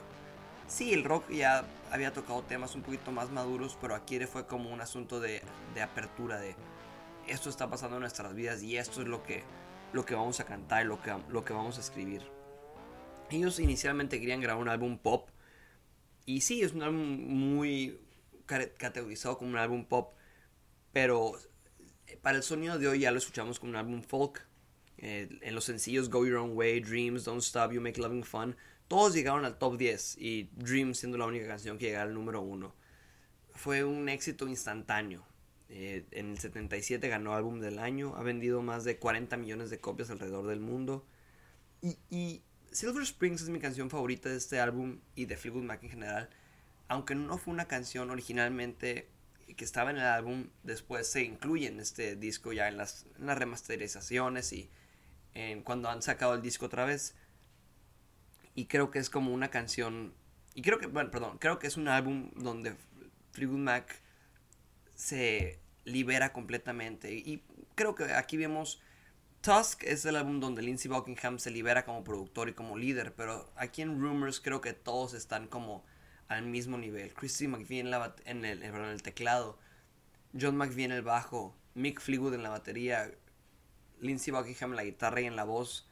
sí, 0.66 0.92
el 0.92 1.04
rock 1.04 1.30
ya 1.30 1.64
había 1.92 2.12
tocado 2.12 2.42
temas 2.42 2.74
un 2.74 2.82
poquito 2.82 3.12
más 3.12 3.30
maduros, 3.30 3.78
pero 3.80 3.94
aquí 3.94 4.18
fue 4.26 4.46
como 4.46 4.70
un 4.70 4.80
asunto 4.80 5.20
de, 5.20 5.42
de 5.74 5.82
apertura, 5.82 6.38
de 6.38 6.56
esto 7.28 7.48
está 7.48 7.70
pasando 7.70 7.96
en 7.96 8.00
nuestras 8.00 8.34
vidas 8.34 8.62
y 8.64 8.76
esto 8.76 9.02
es 9.02 9.06
lo 9.06 9.22
que, 9.22 9.44
lo 9.92 10.04
que 10.04 10.16
vamos 10.16 10.40
a 10.40 10.44
cantar 10.44 10.84
y 10.84 10.88
lo 10.88 11.00
que, 11.00 11.14
lo 11.28 11.44
que 11.44 11.52
vamos 11.52 11.78
a 11.78 11.80
escribir. 11.80 12.22
Ellos 13.30 13.60
inicialmente 13.60 14.18
querían 14.18 14.40
grabar 14.40 14.60
un 14.60 14.68
álbum 14.68 14.98
pop, 14.98 15.28
y 16.26 16.40
sí, 16.40 16.62
es 16.62 16.72
un 16.72 16.82
álbum 16.82 17.00
muy 17.28 18.00
categorizado 18.46 19.38
como 19.38 19.50
un 19.50 19.56
álbum 19.56 19.84
pop, 19.84 20.14
pero 20.92 21.32
eh, 22.06 22.18
para 22.20 22.36
el 22.36 22.42
sonido 22.42 22.78
de 22.78 22.88
hoy 22.88 23.00
ya 23.00 23.10
lo 23.10 23.18
escuchamos 23.18 23.58
como 23.58 23.70
un 23.70 23.76
álbum 23.76 24.02
folk. 24.02 24.46
Eh, 24.98 25.28
en 25.40 25.54
los 25.54 25.64
sencillos 25.64 26.08
Go 26.10 26.24
Your 26.24 26.36
Own 26.36 26.56
Way, 26.56 26.80
Dreams, 26.80 27.24
Don't 27.24 27.42
Stop, 27.42 27.72
You 27.72 27.80
Make 27.80 28.00
Loving 28.00 28.22
Fun, 28.22 28.56
todos 28.86 29.14
llegaron 29.14 29.44
al 29.44 29.58
top 29.58 29.78
10 29.78 30.18
y 30.18 30.50
Dreams 30.52 30.98
siendo 30.98 31.18
la 31.18 31.26
única 31.26 31.46
canción 31.46 31.78
que 31.78 31.86
llegara 31.86 32.05
al 32.05 32.14
número 32.14 32.43
1. 32.43 32.74
Fue 33.55 33.84
un 33.84 34.08
éxito 34.08 34.46
instantáneo. 34.46 35.24
Eh, 35.70 36.05
en 36.10 36.32
el 36.32 36.38
77 36.38 37.08
ganó 37.08 37.34
álbum 37.34 37.58
del 37.58 37.78
año, 37.78 38.14
ha 38.17 38.22
vendido 38.22 38.60
más 38.60 38.84
de 38.84 38.98
40 38.98 39.38
millones 39.38 39.70
de 39.70 39.81
copias 39.81 40.10
alrededor 40.10 40.46
del 40.46 40.60
mundo. 40.60 41.06
Y, 42.10 42.43
Silver 42.70 43.02
Springs 43.02 43.43
es 43.43 43.48
mi 43.48 43.58
canción 43.58 43.88
favorita 43.90 44.28
de 44.28 44.36
este 44.36 44.60
álbum 44.60 45.00
y 45.14 45.24
de 45.24 45.36
Fleetwood 45.38 45.64
Mac 45.64 45.82
en 45.82 45.90
general. 45.90 46.28
Aunque 46.88 47.14
no 47.14 47.38
fue 47.38 47.55
una 47.55 47.67
canción 47.67 48.10
originalmente 48.10 49.08
que 49.54 49.64
estaba 49.64 49.90
en 49.90 49.96
el 49.96 50.04
álbum 50.04 50.48
después 50.62 51.06
se 51.06 51.22
incluye 51.22 51.66
en 51.68 51.80
este 51.80 52.16
disco 52.16 52.52
ya 52.52 52.68
en 52.68 52.76
las, 52.76 53.06
remasterizaciones 53.18 54.52
y 54.52 54.70
cuando 55.64 55.88
han 55.88 56.02
sacado 56.02 56.34
el 56.34 56.42
disco 56.42 56.66
otra 56.66 56.84
vez. 56.84 57.14
Y 58.54 58.66
creo 58.66 58.90
que 58.90 58.98
es 58.98 59.08
como 59.08 59.32
una 59.32 59.48
canción. 59.48 60.14
Y 60.54 60.62
creo 60.62 60.78
que, 60.78 60.86
bueno, 60.86 61.10
perdón, 61.10 61.38
creo 61.38 61.58
que 61.58 61.66
es 61.66 61.76
un 61.76 61.88
álbum 61.88 62.30
donde 62.36 62.76
Fleetwood 63.32 63.58
Mac 63.58 64.00
se 64.94 65.58
libera 65.84 66.32
completamente. 66.32 67.12
Y 67.12 67.42
creo 67.74 67.94
que 67.94 68.04
aquí 68.12 68.36
vemos. 68.36 68.80
Tusk 69.40 69.82
es 69.82 70.04
el 70.04 70.14
álbum 70.14 70.38
donde 70.38 70.62
Lindsey 70.62 70.88
Buckingham 70.88 71.40
se 71.40 71.50
libera 71.50 71.84
como 71.84 72.04
productor 72.04 72.48
y 72.48 72.52
como 72.52 72.78
líder, 72.78 73.12
pero 73.16 73.52
aquí 73.56 73.82
en 73.82 74.00
Rumors 74.00 74.40
creo 74.40 74.60
que 74.60 74.72
todos 74.72 75.14
están 75.14 75.48
como 75.48 75.84
al 76.29 76.44
mismo 76.44 76.79
nivel. 76.79 77.12
Christy 77.14 77.48
McVie 77.48 77.81
en, 77.81 77.91
la, 77.91 78.14
en, 78.24 78.44
el, 78.44 78.62
en 78.62 78.74
el 78.74 79.02
teclado, 79.02 79.58
John 80.38 80.56
McVie 80.56 80.84
en 80.84 80.93
el 80.93 81.02
bajo, 81.02 81.55
Mick 81.74 82.00
Fleetwood 82.00 82.34
en 82.34 82.43
la 82.43 82.50
batería, 82.50 83.10
Lindsey 84.00 84.32
Buckingham 84.32 84.70
en 84.70 84.76
la 84.76 84.84
guitarra 84.84 85.20
y 85.20 85.26
en 85.26 85.36
la 85.36 85.44
voz, 85.44 85.86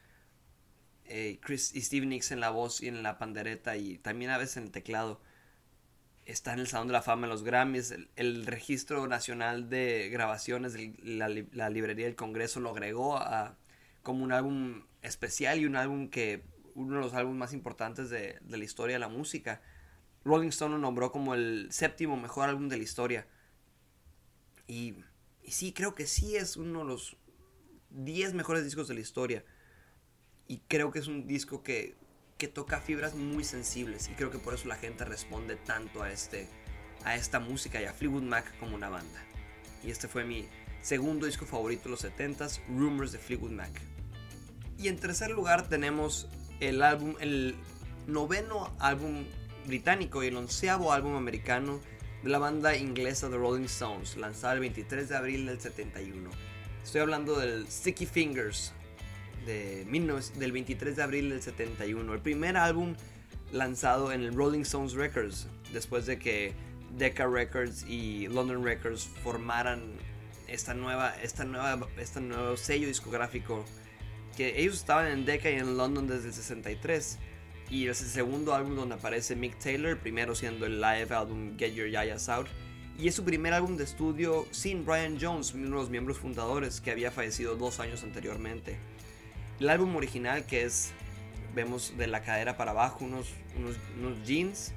eh, 1.12 1.38
Chris 1.42 1.74
y 1.74 1.82
Steve 1.82 2.06
Nicks 2.06 2.30
en 2.30 2.40
la 2.40 2.50
voz 2.50 2.82
y 2.82 2.88
en 2.88 3.02
la 3.02 3.18
pandereta 3.18 3.76
y 3.76 3.98
también 3.98 4.30
a 4.30 4.38
veces 4.38 4.58
en 4.58 4.64
el 4.64 4.70
teclado. 4.70 5.20
Está 6.24 6.52
en 6.52 6.60
el 6.60 6.68
Salón 6.68 6.86
de 6.86 6.92
la 6.92 7.02
Fama 7.02 7.26
de 7.26 7.32
los 7.32 7.42
Grammys. 7.42 7.94
El, 8.14 8.46
registro 8.46 9.08
nacional 9.08 9.68
de 9.68 10.08
grabaciones 10.10 10.72
de 10.72 10.94
la, 11.02 11.28
la, 11.28 11.70
librería 11.70 12.06
del 12.06 12.14
Congreso 12.14 12.60
lo 12.60 12.70
agregó 12.70 13.16
a, 13.16 13.56
como 14.02 14.22
un 14.22 14.30
álbum 14.30 14.84
especial 15.02 15.58
y 15.58 15.66
un 15.66 15.74
álbum 15.74 16.08
que 16.08 16.44
uno 16.76 16.96
de 16.96 17.00
los 17.00 17.14
álbumes 17.14 17.38
más 17.38 17.52
importantes 17.52 18.10
de, 18.10 18.38
de 18.42 18.56
la 18.58 18.64
historia 18.64 18.94
de 18.94 19.00
la 19.00 19.08
música. 19.08 19.60
Rolling 20.24 20.48
Stone 20.48 20.74
lo 20.74 20.78
nombró 20.78 21.12
como 21.12 21.34
el 21.34 21.68
séptimo 21.70 22.16
mejor 22.16 22.48
álbum 22.48 22.68
de 22.68 22.76
la 22.76 22.82
historia. 22.82 23.26
Y, 24.66 24.96
sí, 25.48 25.72
creo 25.72 25.94
que 25.94 26.06
sí 26.06 26.36
es 26.36 26.56
uno 26.56 26.80
de 26.80 26.84
los 26.84 27.16
10 27.90 28.34
mejores 28.34 28.64
discos 28.64 28.88
de 28.88 28.94
la 28.94 29.00
historia. 29.00 29.44
Y 30.46 30.58
creo 30.68 30.90
que 30.90 30.98
es 30.98 31.06
un 31.06 31.26
disco 31.26 31.62
que, 31.62 31.96
que 32.38 32.48
toca 32.48 32.80
fibras 32.80 33.14
muy 33.14 33.44
sensibles. 33.44 34.08
Y 34.08 34.12
creo 34.12 34.30
que 34.30 34.38
por 34.38 34.54
eso 34.54 34.68
la 34.68 34.76
gente 34.76 35.04
responde 35.04 35.56
tanto 35.56 36.02
a, 36.02 36.10
este, 36.10 36.48
a 37.04 37.16
esta 37.16 37.40
música 37.40 37.80
y 37.80 37.86
a 37.86 37.92
Fleetwood 37.92 38.22
Mac 38.22 38.58
como 38.58 38.74
una 38.74 38.88
banda. 38.88 39.24
Y 39.82 39.90
este 39.90 40.08
fue 40.08 40.24
mi 40.24 40.48
segundo 40.82 41.26
disco 41.26 41.46
favorito 41.46 41.84
de 41.84 41.90
los 41.90 42.04
70s, 42.04 42.60
Rumors 42.68 43.12
de 43.12 43.18
Fleetwood 43.18 43.52
Mac. 43.52 43.70
Y 44.76 44.88
en 44.88 44.98
tercer 44.98 45.30
lugar 45.30 45.68
tenemos 45.68 46.28
el 46.60 46.82
álbum, 46.82 47.14
el 47.20 47.54
noveno 48.06 48.74
álbum 48.78 49.24
británico 49.66 50.22
y 50.22 50.28
el 50.28 50.36
onceavo 50.36 50.92
álbum 50.92 51.14
americano 51.14 51.80
de 52.22 52.30
la 52.30 52.38
banda 52.38 52.76
inglesa 52.76 53.30
The 53.30 53.36
Rolling 53.36 53.64
Stones, 53.64 54.16
lanzado 54.16 54.54
el 54.54 54.60
23 54.60 55.08
de 55.08 55.16
abril 55.16 55.46
del 55.46 55.60
71. 55.60 56.30
Estoy 56.82 57.00
hablando 57.00 57.38
del 57.38 57.66
Sticky 57.68 58.06
Fingers 58.06 58.72
de 59.46 59.84
del 60.36 60.52
23 60.52 60.96
de 60.96 61.02
abril 61.02 61.30
del 61.30 61.42
71, 61.42 62.12
el 62.12 62.20
primer 62.20 62.56
álbum 62.56 62.94
lanzado 63.52 64.12
en 64.12 64.22
el 64.22 64.34
Rolling 64.34 64.60
Stones 64.60 64.92
Records, 64.92 65.48
después 65.72 66.06
de 66.06 66.18
que 66.18 66.52
Decca 66.96 67.26
Records 67.26 67.84
y 67.88 68.28
London 68.28 68.64
Records 68.64 69.08
formaran 69.22 69.80
esta 70.48 70.74
nueva, 70.74 71.14
esta 71.22 71.44
nueva, 71.44 71.88
este 71.96 72.20
nuevo 72.20 72.56
sello 72.56 72.86
discográfico 72.86 73.64
que 74.36 74.60
ellos 74.60 74.74
estaban 74.76 75.06
en 75.06 75.24
Decca 75.24 75.50
y 75.50 75.54
en 75.54 75.76
London 75.76 76.06
desde 76.06 76.28
el 76.28 76.34
63 76.34 77.18
y 77.70 77.86
es 77.86 78.02
el 78.02 78.08
segundo 78.08 78.52
álbum 78.52 78.74
donde 78.74 78.96
aparece 78.96 79.36
Mick 79.36 79.58
Taylor, 79.58 79.96
primero 79.96 80.34
siendo 80.34 80.66
el 80.66 80.80
live 80.80 81.14
álbum 81.14 81.56
Get 81.56 81.72
Your 81.74 81.88
Yayas 81.88 82.28
Out 82.28 82.48
y 82.98 83.08
es 83.08 83.14
su 83.14 83.24
primer 83.24 83.54
álbum 83.54 83.76
de 83.76 83.84
estudio 83.84 84.46
sin 84.50 84.84
Brian 84.84 85.18
Jones, 85.20 85.54
uno 85.54 85.64
de 85.64 85.70
los 85.70 85.88
miembros 85.88 86.18
fundadores 86.18 86.80
que 86.80 86.90
había 86.90 87.10
fallecido 87.10 87.56
dos 87.56 87.80
años 87.80 88.02
anteriormente. 88.02 88.76
El 89.58 89.70
álbum 89.70 89.94
original 89.96 90.44
que 90.44 90.64
es, 90.64 90.90
vemos 91.54 91.94
de 91.96 92.08
la 92.08 92.22
cadera 92.22 92.56
para 92.56 92.72
abajo 92.72 93.04
unos, 93.04 93.28
unos, 93.56 93.76
unos 93.98 94.26
jeans 94.26 94.72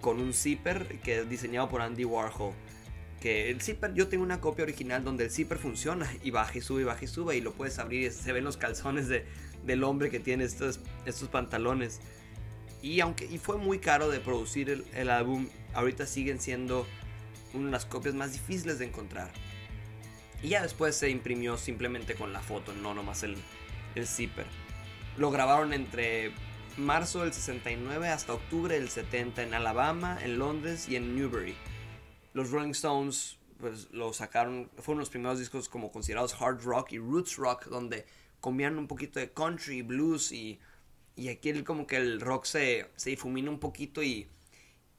con 0.00 0.20
un 0.20 0.32
zipper 0.32 1.00
que 1.00 1.18
es 1.20 1.28
diseñado 1.28 1.68
por 1.68 1.82
Andy 1.82 2.04
Warhol 2.04 2.54
que 3.20 3.50
el 3.50 3.60
zipper, 3.60 3.94
yo 3.94 4.08
tengo 4.08 4.22
una 4.22 4.40
copia 4.40 4.62
original 4.62 5.02
donde 5.02 5.24
el 5.24 5.30
zipper 5.30 5.58
funciona 5.58 6.10
y 6.22 6.30
baja 6.30 6.58
y 6.58 6.60
sube 6.60 6.82
y 6.82 6.84
baja 6.84 7.04
y 7.04 7.08
sube 7.08 7.36
y 7.36 7.40
lo 7.40 7.52
puedes 7.52 7.78
abrir 7.78 8.06
y 8.06 8.10
se 8.10 8.32
ven 8.32 8.44
los 8.44 8.56
calzones 8.56 9.08
de, 9.08 9.24
del 9.66 9.84
hombre 9.84 10.10
que 10.10 10.20
tiene 10.20 10.44
estos, 10.44 10.80
estos 11.04 11.28
pantalones. 11.28 12.00
Y 12.82 13.00
aunque 13.00 13.26
y 13.26 13.38
fue 13.38 13.58
muy 13.58 13.78
caro 13.78 14.08
de 14.08 14.20
producir 14.20 14.70
el, 14.70 14.84
el, 14.94 15.10
álbum, 15.10 15.48
ahorita 15.74 16.06
siguen 16.06 16.40
siendo 16.40 16.86
una 17.52 17.66
de 17.66 17.72
las 17.72 17.84
copias 17.84 18.14
más 18.14 18.32
difíciles 18.32 18.78
de 18.78 18.86
encontrar. 18.86 19.30
Y 20.42 20.48
ya 20.48 20.62
después 20.62 20.96
se 20.96 21.10
imprimió 21.10 21.56
simplemente 21.56 22.14
con 22.14 22.32
la 22.32 22.40
foto, 22.40 22.72
no 22.74 22.94
nomás 22.94 23.22
el, 23.22 23.36
el 23.94 24.06
zipper. 24.06 24.46
Lo 25.16 25.30
grabaron 25.30 25.72
entre 25.72 26.32
marzo 26.76 27.22
del 27.22 27.32
69 27.32 28.08
hasta 28.08 28.34
octubre 28.34 28.78
del 28.78 28.88
70 28.88 29.42
en 29.42 29.54
Alabama, 29.54 30.18
en 30.22 30.38
Londres 30.38 30.88
y 30.88 30.96
en 30.96 31.16
Newbury 31.16 31.54
los 32.36 32.50
Rolling 32.50 32.72
Stones 32.72 33.38
pues 33.58 33.90
lo 33.92 34.12
sacaron, 34.12 34.68
fueron 34.76 35.00
los 35.00 35.08
primeros 35.08 35.38
discos 35.38 35.70
como 35.70 35.90
considerados 35.90 36.36
hard 36.38 36.62
rock 36.62 36.92
y 36.92 36.98
roots 36.98 37.36
rock, 37.36 37.64
donde 37.68 38.04
combinan 38.46 38.78
un 38.78 38.86
poquito 38.86 39.18
de 39.18 39.32
country, 39.32 39.82
blues 39.82 40.30
y, 40.30 40.60
y 41.16 41.30
aquí 41.30 41.48
el, 41.48 41.64
como 41.64 41.84
que 41.84 41.96
el 41.96 42.20
rock 42.20 42.44
se, 42.44 42.88
se 42.94 43.10
difumina 43.10 43.50
un 43.50 43.58
poquito 43.58 44.04
y, 44.04 44.28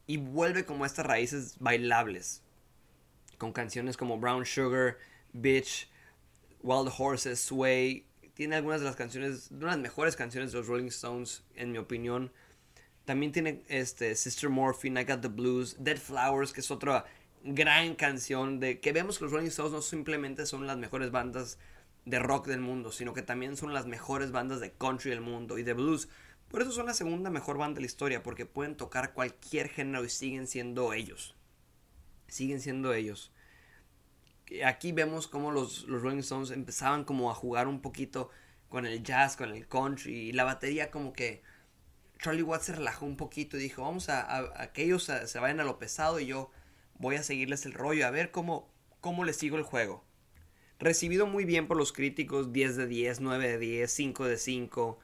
y 0.06 0.18
vuelve 0.18 0.66
como 0.66 0.86
estas 0.86 1.06
raíces 1.06 1.56
bailables, 1.58 2.42
con 3.38 3.54
canciones 3.54 3.96
como 3.96 4.20
Brown 4.20 4.46
Sugar, 4.46 4.98
Bitch, 5.32 5.90
Wild 6.62 6.92
Horses, 6.98 7.40
Sway, 7.40 8.06
tiene 8.34 8.58
algunas 8.58 8.82
de 8.82 8.86
las 8.88 8.98
canciones, 8.98 9.48
de 9.50 9.66
las 9.66 9.78
mejores 9.78 10.18
canciones 10.18 10.52
de 10.52 10.58
los 10.58 10.68
Rolling 10.68 10.88
Stones, 10.88 11.46
en 11.56 11.72
mi 11.72 11.78
opinión. 11.78 12.34
También 13.06 13.32
tiene 13.32 13.64
este, 13.70 14.14
Sister 14.16 14.50
Morphine, 14.50 15.00
I 15.00 15.06
Got 15.06 15.22
the 15.22 15.30
Blues, 15.30 15.78
Dead 15.80 15.98
Flowers, 15.98 16.52
que 16.52 16.60
es 16.60 16.70
otra 16.70 17.06
gran 17.46 17.96
canción 17.96 18.60
de 18.60 18.82
que 18.82 18.92
vemos 18.92 19.18
que 19.18 19.24
los 19.24 19.32
Rolling 19.32 19.48
Stones 19.48 19.72
no 19.72 19.82
simplemente 19.82 20.46
son 20.46 20.68
las 20.68 20.78
mejores 20.78 21.12
bandas 21.12 21.58
de 22.08 22.20
rock 22.20 22.48
del 22.48 22.62
mundo, 22.62 22.92
sino 22.94 23.14
que 23.14 23.22
también 23.22 23.58
son 23.58 23.74
las 23.74 23.86
mejores 23.86 24.32
bandas 24.32 24.62
de 24.62 24.72
country 24.72 25.10
del 25.12 25.20
mundo 25.20 25.58
y 25.58 25.64
de 25.64 25.74
blues. 25.74 26.08
Por 26.48 26.62
eso 26.62 26.72
son 26.72 26.86
la 26.86 26.94
segunda 26.94 27.30
mejor 27.30 27.58
banda 27.58 27.76
de 27.76 27.82
la 27.82 27.88
historia, 27.88 28.24
porque 28.24 28.46
pueden 28.46 28.78
tocar 28.78 29.14
cualquier 29.14 29.68
género 29.68 30.06
y 30.06 30.10
siguen 30.10 30.48
siendo 30.48 30.94
ellos. 30.94 31.36
Siguen 32.30 32.62
siendo 32.62 32.94
ellos. 32.94 33.34
Aquí 34.66 34.94
vemos 34.94 35.28
cómo 35.28 35.52
los, 35.52 35.84
los 35.84 36.02
Rolling 36.02 36.20
Stones 36.20 36.52
empezaban 36.52 37.04
como 37.04 37.30
a 37.30 37.36
jugar 37.36 37.68
un 37.68 37.82
poquito 37.82 38.30
con 38.70 38.86
el 38.86 39.04
jazz, 39.04 39.36
con 39.36 39.52
el 39.52 39.68
country 39.68 40.14
y 40.14 40.32
la 40.32 40.46
batería 40.46 40.90
como 40.90 41.12
que 41.12 41.44
Charlie 42.20 42.44
Watts 42.44 42.66
se 42.66 42.76
relajó 42.76 43.06
un 43.06 43.18
poquito 43.18 43.58
y 43.58 43.62
dijo, 43.62 43.82
vamos 43.82 44.08
a, 44.08 44.72
que 44.74 44.84
ellos 44.84 45.12
se 45.26 45.40
vayan 45.40 45.60
a 45.60 45.66
lo 45.66 45.78
pesado 45.78 46.22
y 46.22 46.28
yo 46.28 46.52
voy 46.96 47.18
a 47.18 47.24
seguirles 47.24 47.66
el 47.66 47.74
rollo, 47.74 48.08
a 48.08 48.12
ver 48.12 48.32
cómo, 48.32 48.72
cómo 49.02 49.26
les 49.26 49.36
sigo 49.36 49.58
el 49.58 49.64
juego. 49.64 50.07
Recibido 50.80 51.26
muy 51.26 51.44
bien 51.46 51.68
por 51.68 51.78
los 51.78 51.92
críticos, 51.92 52.54
10 52.54 52.76
de 52.76 52.88
10, 52.88 53.20
9 53.22 53.48
de 53.48 53.58
10, 53.58 53.92
5 53.92 54.26
de 54.26 54.38
5, 54.38 55.00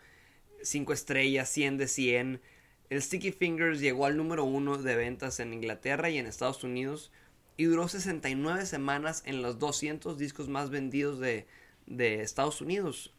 5 0.62 0.94
estrellas, 0.94 1.50
100 1.50 1.78
de 1.78 1.88
100. 1.88 2.42
El 2.90 3.02
Sticky 3.02 3.32
Fingers 3.32 3.80
llegó 3.80 4.06
al 4.06 4.16
número 4.16 4.44
1 4.44 4.78
de 4.78 4.96
ventas 4.96 5.40
en 5.40 5.54
Inglaterra 5.54 6.12
y 6.12 6.20
en 6.20 6.28
Estados 6.28 6.64
Unidos 6.64 7.12
y 7.58 7.66
duró 7.66 7.88
69 7.88 8.68
semanas 8.68 9.24
en 9.26 9.42
los 9.42 9.58
200 9.58 10.18
discos 10.18 10.48
más 10.48 10.70
vendidos 10.70 11.20
de, 11.20 11.48
de 11.88 12.22
Estados 12.22 12.62
Unidos. 12.62 13.14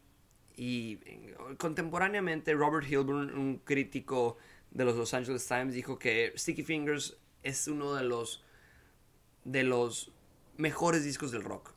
Y 0.55 0.99
eh, 1.05 1.35
contemporáneamente 1.57 2.53
Robert 2.53 2.87
Hilburn, 2.89 3.37
un 3.37 3.57
crítico 3.57 4.37
de 4.71 4.85
los 4.85 4.95
Los 4.95 5.13
Angeles 5.13 5.45
Times, 5.45 5.73
dijo 5.73 5.99
que 5.99 6.31
Sticky 6.37 6.63
Fingers 6.63 7.17
es 7.43 7.67
uno 7.67 7.93
de 7.95 8.03
los 8.03 8.43
de 9.43 9.63
los 9.63 10.11
mejores 10.57 11.03
discos 11.03 11.31
del 11.31 11.43
rock. 11.43 11.74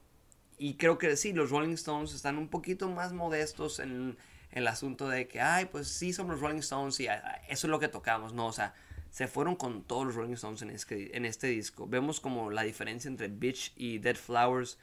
Y 0.59 0.75
creo 0.75 0.99
que 0.99 1.17
sí, 1.17 1.33
los 1.33 1.51
Rolling 1.51 1.75
Stones 1.75 2.15
están 2.15 2.37
un 2.37 2.49
poquito 2.49 2.89
más 2.89 3.13
modestos 3.13 3.79
en, 3.79 4.17
el 4.51 4.67
asunto 4.67 5.09
de 5.09 5.29
que, 5.29 5.41
ay, 5.41 5.67
pues 5.67 5.89
sí 5.89 6.13
somos 6.13 6.33
los 6.33 6.41
Rolling 6.41 6.61
Stones 6.61 6.99
y 7.01 7.07
ah, 7.09 7.43
eso 7.49 7.67
es 7.67 7.71
lo 7.71 7.79
que 7.79 7.89
tocamos. 7.89 8.33
No, 8.33 8.47
o 8.47 8.53
sea, 8.53 8.75
se 9.11 9.29
fueron 9.29 9.57
con 9.57 9.85
todos 9.85 10.07
los 10.07 10.15
Rolling 10.15 10.35
Stones 10.35 10.63
en 10.63 10.71
este, 10.71 11.17
en 11.17 11.25
este 11.25 11.49
disco. 11.49 11.87
Vemos 11.87 12.21
como 12.21 12.51
la 12.51 12.63
diferencia 12.63 13.09
entre 13.09 13.29
Bitch 13.29 13.73
y 13.77 13.99
Dead 13.99 14.17
Flowers. 14.17 14.79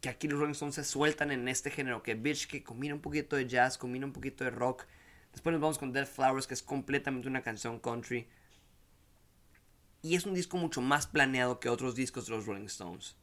Que 0.00 0.08
aquí 0.08 0.28
los 0.28 0.38
Rolling 0.38 0.52
Stones 0.52 0.76
se 0.76 0.84
sueltan 0.84 1.30
en 1.30 1.48
este 1.48 1.70
género. 1.70 2.02
Que 2.02 2.14
Bitch 2.14 2.46
que 2.46 2.62
combina 2.62 2.94
un 2.94 3.00
poquito 3.00 3.36
de 3.36 3.46
jazz, 3.46 3.78
combina 3.78 4.06
un 4.06 4.12
poquito 4.12 4.44
de 4.44 4.50
rock. 4.50 4.84
Después 5.32 5.52
nos 5.52 5.60
vamos 5.60 5.78
con 5.78 5.92
Dead 5.92 6.06
Flowers, 6.06 6.46
que 6.46 6.54
es 6.54 6.62
completamente 6.62 7.28
una 7.28 7.42
canción 7.42 7.78
country. 7.78 8.28
Y 10.02 10.14
es 10.14 10.24
un 10.24 10.34
disco 10.34 10.56
mucho 10.56 10.80
más 10.80 11.06
planeado 11.06 11.60
que 11.60 11.68
otros 11.68 11.94
discos 11.94 12.26
de 12.26 12.32
los 12.32 12.46
Rolling 12.46 12.66
Stones. 12.66 13.16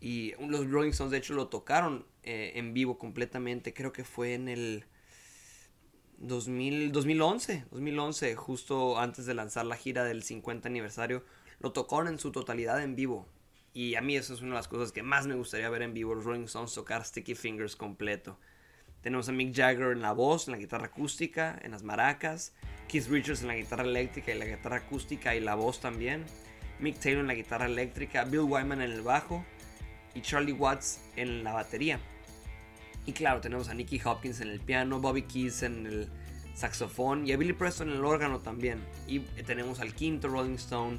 Y 0.00 0.34
los 0.38 0.70
Rolling 0.70 0.90
Stones 0.90 1.10
de 1.10 1.18
hecho 1.18 1.34
lo 1.34 1.48
tocaron 1.48 2.06
eh, 2.22 2.52
en 2.54 2.74
vivo 2.74 2.98
completamente, 2.98 3.74
creo 3.74 3.92
que 3.92 4.04
fue 4.04 4.34
en 4.34 4.48
el 4.48 4.84
2000, 6.18 6.92
2011, 6.92 7.64
2011, 7.70 8.36
justo 8.36 8.98
antes 8.98 9.26
de 9.26 9.34
lanzar 9.34 9.66
la 9.66 9.76
gira 9.76 10.04
del 10.04 10.22
50 10.22 10.68
aniversario, 10.68 11.24
lo 11.60 11.72
tocaron 11.72 12.08
en 12.08 12.18
su 12.18 12.32
totalidad 12.32 12.82
en 12.82 12.96
vivo. 12.96 13.26
Y 13.72 13.94
a 13.94 14.00
mí 14.00 14.16
eso 14.16 14.34
es 14.34 14.40
una 14.40 14.50
de 14.50 14.56
las 14.56 14.68
cosas 14.68 14.92
que 14.92 15.02
más 15.02 15.26
me 15.26 15.34
gustaría 15.34 15.68
ver 15.68 15.82
en 15.82 15.94
vivo, 15.94 16.14
los 16.14 16.24
Rolling 16.24 16.44
Stones 16.44 16.74
tocar 16.74 17.04
Sticky 17.04 17.34
Fingers 17.34 17.76
completo. 17.76 18.38
Tenemos 19.02 19.28
a 19.28 19.32
Mick 19.32 19.54
Jagger 19.54 19.92
en 19.92 20.02
la 20.02 20.12
voz, 20.12 20.48
en 20.48 20.52
la 20.52 20.58
guitarra 20.58 20.86
acústica, 20.86 21.58
en 21.62 21.70
las 21.70 21.84
maracas. 21.84 22.52
Keith 22.88 23.06
Richards 23.08 23.42
en 23.42 23.48
la 23.48 23.56
guitarra 23.56 23.84
eléctrica 23.84 24.34
y 24.34 24.38
la 24.38 24.46
guitarra 24.46 24.78
acústica 24.78 25.36
y 25.36 25.40
la 25.40 25.54
voz 25.54 25.80
también. 25.80 26.24
Mick 26.80 26.98
Taylor 26.98 27.20
en 27.20 27.28
la 27.28 27.34
guitarra 27.34 27.66
eléctrica. 27.66 28.24
Bill 28.24 28.40
Wyman 28.40 28.82
en 28.82 28.90
el 28.90 29.02
bajo. 29.02 29.44
Y 30.14 30.22
Charlie 30.22 30.52
Watts 30.52 31.00
en 31.16 31.44
la 31.44 31.52
batería. 31.52 32.00
Y 33.06 33.12
claro, 33.12 33.40
tenemos 33.40 33.68
a 33.68 33.74
Nicky 33.74 34.00
Hopkins 34.04 34.40
en 34.40 34.48
el 34.48 34.60
piano, 34.60 35.00
Bobby 35.00 35.22
Keys 35.22 35.62
en 35.62 35.86
el 35.86 36.08
saxofón 36.54 37.26
y 37.26 37.32
a 37.32 37.36
Billy 37.36 37.52
Preston 37.52 37.90
en 37.90 37.96
el 37.96 38.04
órgano 38.04 38.40
también. 38.40 38.84
Y 39.06 39.20
tenemos 39.20 39.80
al 39.80 39.94
quinto 39.94 40.28
Rolling 40.28 40.56
Stone. 40.56 40.98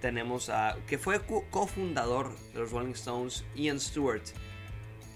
Tenemos 0.00 0.50
a. 0.50 0.76
que 0.86 0.98
fue 0.98 1.20
cofundador 1.50 2.36
de 2.52 2.60
los 2.60 2.70
Rolling 2.70 2.92
Stones, 2.92 3.44
Ian 3.54 3.80
Stewart 3.80 4.22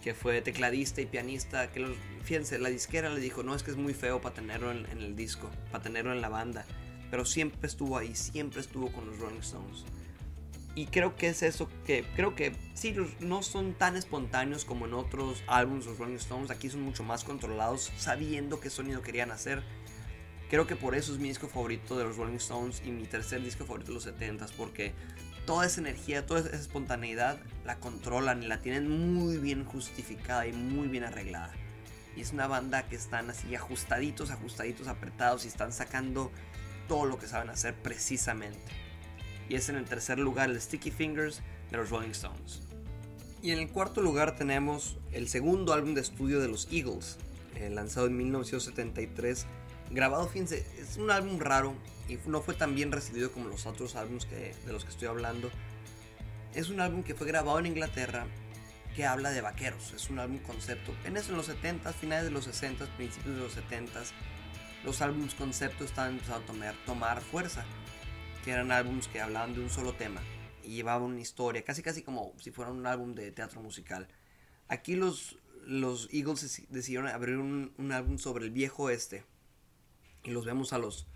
que 0.03 0.15
fue 0.15 0.41
tecladista 0.41 1.01
y 1.01 1.07
pianista, 1.07 1.71
que 1.71 1.81
los, 1.81 1.97
fíjense, 2.23 2.59
la 2.59 2.71
disquera 2.71 3.11
le 3.11 3.21
dijo, 3.21 3.43
no, 3.43 3.55
es 3.55 3.63
que 3.63 3.71
es 3.71 3.77
muy 3.77 3.95
feo 3.95 4.21
para 4.21 4.35
tenerlo 4.35 4.71
en, 4.71 4.87
el 4.87 5.15
disco, 5.15 5.51
para 5.71 5.83
tenerlo 5.83 6.13
en 6.13 6.21
la 6.21 6.29
banda, 6.29 6.65
pero 7.11 7.25
siempre 7.25 7.67
estuvo 7.67 7.99
ahí, 7.99 8.15
siempre 8.15 8.61
estuvo 8.61 8.91
con 8.93 9.07
los 9.07 9.19
Rolling 9.19 9.41
Stones. 9.41 9.85
Y 10.81 10.87
creo 10.87 11.15
que 11.15 11.29
es 11.29 11.43
eso 11.43 11.69
que, 11.85 12.07
creo 12.17 12.35
que 12.35 12.55
sí, 12.73 12.97
no 13.21 13.43
son 13.43 13.75
tan 13.75 13.97
espontáneos 13.97 14.65
como 14.65 14.87
en 14.87 14.95
otros 14.95 15.45
álbumes 15.47 15.85
los 15.85 15.99
Rolling 15.99 16.15
Stones, 16.15 16.51
aquí 16.51 16.71
son 16.71 16.81
mucho 16.81 17.05
más 17.05 17.23
controlados, 17.23 17.93
sabiendo 17.99 18.61
qué 18.61 18.71
sonido 18.71 19.03
querían 19.03 19.31
hacer. 19.31 19.63
Creo 20.49 20.67
que 20.67 20.77
por 20.77 20.95
eso 20.95 21.13
es 21.13 21.19
mi 21.19 21.29
disco 21.29 21.49
favorito 21.49 21.99
de 21.99 22.05
los 22.05 22.17
Rolling 22.17 22.37
Stones 22.37 22.81
y 22.83 22.93
mi 22.93 23.05
tercer 23.05 23.43
disco 23.43 23.67
favorito 23.67 23.89
de 23.89 23.95
los 23.97 24.07
70s, 24.07 24.53
porque 24.57 24.95
toda 25.45 25.67
esa 25.67 25.83
energía, 25.83 26.25
toda 26.25 26.41
esa 26.41 26.57
espontaneidad 26.57 27.39
la 27.67 27.77
controlan 27.77 28.43
y 28.43 28.47
la 28.47 28.63
tienen 28.63 28.89
muy 29.13 29.37
bien 29.37 29.67
justificada 29.67 30.47
y 30.47 30.55
muy 30.55 30.89
bien 30.89 31.05
arreglada. 31.05 31.53
Y 32.17 32.23
es 32.23 32.33
una 32.33 32.47
banda 32.47 32.89
que 32.89 32.97
están 32.97 33.29
así 33.29 33.55
ajustaditos, 33.55 34.31
ajustaditos, 34.31 34.89
apretados 34.89 35.45
y 35.45 35.49
están 35.49 35.75
sacando 35.75 36.33
todo 36.89 37.05
lo 37.05 37.19
que 37.19 37.27
saben 37.27 37.51
hacer 37.51 37.75
precisamente. 37.75 38.90
Y 39.51 39.57
es 39.57 39.69
en 39.69 39.77
el 39.77 39.85
tercer 39.85 40.19
lugar 40.19 40.49
el 40.49 40.61
Sticky 40.61 40.93
Fingers, 40.93 41.43
de 41.71 41.77
los 41.77 41.91
Rolling 41.91 42.11
Stones. 42.11 42.61
Y 43.43 43.51
en 43.51 43.59
el 43.59 43.69
cuarto 43.69 44.01
lugar 44.01 44.37
tenemos 44.37 44.97
el 45.13 45.29
segundo 45.29 45.73
álbum 45.73 45.93
de 45.95 46.01
estudio 46.01 46.41
de 46.41 46.47
los 46.47 46.69
Eagles, 46.71 47.19
eh, 47.57 47.69
lanzado 47.69 48.07
en 48.07 48.17
1973. 48.17 49.47
Grabado, 49.91 50.29
fíjense, 50.29 50.65
es 50.79 50.97
un 50.99 51.11
álbum 51.11 51.41
raro 51.41 51.75
y 52.09 52.17
no 52.27 52.43
fue 52.43 52.55
tan 52.55 52.77
bien 52.77 52.93
recibido 52.93 53.33
como 53.33 53.49
los 53.49 53.67
otros 53.67 53.97
álbumes 53.97 54.31
de 54.31 54.73
los 54.73 54.85
que 54.85 54.91
estoy 54.91 55.09
hablando. 55.09 55.51
Es 56.55 56.71
un 56.71 56.81
álbum 56.81 57.03
que 57.03 57.17
fue 57.17 57.27
grabado 57.27 57.59
en 57.59 57.67
Inglaterra 57.67 58.27
que 58.95 59.05
habla 59.05 59.31
de 59.31 59.41
vaqueros. 59.41 59.93
Es 59.95 60.11
un 60.11 60.21
álbum 60.21 60.39
concepto. 60.39 60.95
En 61.05 61.17
eso, 61.17 61.31
en 61.31 61.39
los 61.39 61.49
70s, 61.49 61.93
finales 61.95 62.25
de 62.25 62.31
los 62.31 62.47
60s, 62.47 62.87
principios 62.97 63.35
de 63.35 63.43
los 63.43 63.57
70s, 63.57 64.13
los 64.85 65.01
álbumes 65.03 65.35
concepto 65.35 65.85
estaban 65.85 66.13
empezando 66.13 66.45
a 66.45 66.47
tomar, 66.47 66.75
tomar 66.87 67.21
fuerza. 67.21 67.65
Que 68.45 68.53
eran 68.53 68.73
álbumes 68.73 69.09
que 69.09 69.21
hablaban 69.21 69.55
de 69.55 69.61
un 69.61 69.71
solo 69.71 69.93
tema 69.93 70.21
y 70.63 70.77
llevaban 70.77 71.03
una 71.03 71.21
historia, 71.21 71.65
casi 71.65 71.83
casi 71.83 72.03
como 72.03 72.35
si 72.39 72.51
fuera 72.51 72.71
un 72.71 72.87
álbum 72.87 73.15
de 73.15 73.33
teatro 73.33 73.61
musical. 73.61 74.09
Aquí 74.69 74.97
los, 74.97 75.39
los 75.67 76.09
Eagles 76.13 76.67
decidieron 76.69 77.09
abrir 77.09 77.37
un, 77.37 77.93
álbum 77.93 78.19
sobre 78.19 78.45
el 78.45 78.51
viejo 78.51 78.85
oeste. 78.85 79.25
Y 80.25 80.31
los 80.31 80.45
vemos 80.45 80.73
a 80.73 80.79
los. 80.79 81.07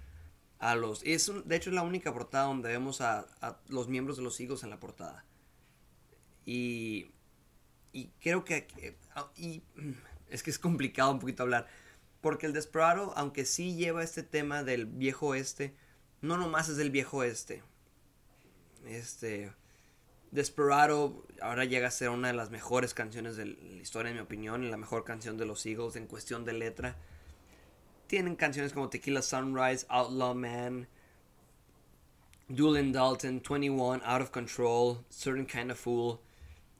A 0.58 0.76
los 0.76 1.02
es 1.04 1.30
de 1.44 1.56
hecho, 1.56 1.70
es 1.70 1.76
la 1.76 1.82
única 1.82 2.12
portada 2.12 2.46
donde 2.46 2.68
vemos 2.68 3.00
a, 3.00 3.26
los 3.68 3.88
miembros 3.88 4.16
de 4.16 4.22
los 4.22 4.38
Eagles 4.40 4.62
en 4.62 4.70
la 4.70 4.80
portada. 4.80 5.24
Y 6.46 7.14
y 7.94 8.10
creo 8.20 8.44
que... 8.44 8.98
Ah, 9.14 9.30
y 9.36 9.62
es 10.28 10.42
que 10.42 10.50
es 10.50 10.58
complicado 10.58 11.12
un 11.12 11.20
poquito 11.20 11.44
hablar. 11.44 11.68
Porque 12.20 12.46
el 12.46 12.52
Desperado, 12.52 13.14
aunque 13.16 13.46
sí 13.46 13.76
lleva 13.76 14.02
este 14.02 14.24
tema 14.24 14.64
del 14.64 14.84
viejo 14.84 15.28
oeste, 15.28 15.76
no 16.24 16.36
nomás 16.36 16.68
es 16.68 16.76
del 16.76 16.90
viejo 16.90 17.18
oeste. 17.18 17.62
Este... 18.86 19.52
Desperado 20.30 21.24
ahora 21.40 21.64
llega 21.64 21.86
a 21.86 21.92
ser 21.92 22.08
una 22.08 22.26
de 22.26 22.34
las 22.34 22.50
mejores 22.50 22.92
canciones 22.92 23.36
de 23.36 23.46
la 23.46 23.80
historia, 23.80 24.10
en 24.10 24.16
mi 24.16 24.22
opinión, 24.22 24.68
la 24.68 24.76
mejor 24.76 25.04
canción 25.04 25.36
de 25.36 25.46
los 25.46 25.64
Eagles 25.64 25.94
en 25.94 26.08
cuestión 26.08 26.44
de 26.44 26.54
letra. 26.54 26.96
Tienen 28.08 28.34
canciones 28.34 28.72
como 28.72 28.88
Tequila 28.88 29.22
Sunrise, 29.22 29.86
Outlaw 29.88 30.34
Man, 30.34 30.88
Duel 32.48 32.90
Dalton, 32.90 33.40
21, 33.48 34.02
Out 34.04 34.22
of 34.22 34.30
Control, 34.30 35.04
Certain 35.08 35.46
Kind 35.46 35.70
of 35.70 35.78
Fool 35.78 36.18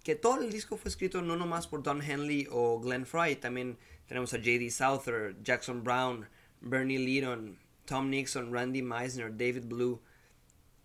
que 0.05 0.15
todo 0.15 0.43
el 0.43 0.53
disco 0.53 0.77
fue 0.77 0.91
escrito 0.91 1.23
no 1.23 1.35
nomás 1.35 1.67
por 1.67 1.83
Don 1.83 2.03
Henley 2.03 2.47
o 2.51 2.79
Glenn 2.79 3.07
Fry, 3.07 3.37
también 3.37 3.79
tenemos 4.07 4.35
a 4.35 4.37
J.D. 4.37 4.71
Souther, 4.71 5.35
Jackson 5.43 5.83
Brown, 5.83 6.29
Bernie 6.61 6.99
Lidon, 6.99 7.59
Tom 7.85 8.11
Nixon, 8.11 8.53
Randy 8.53 8.83
Meisner, 8.83 9.31
David 9.31 9.65
Blue. 9.67 10.01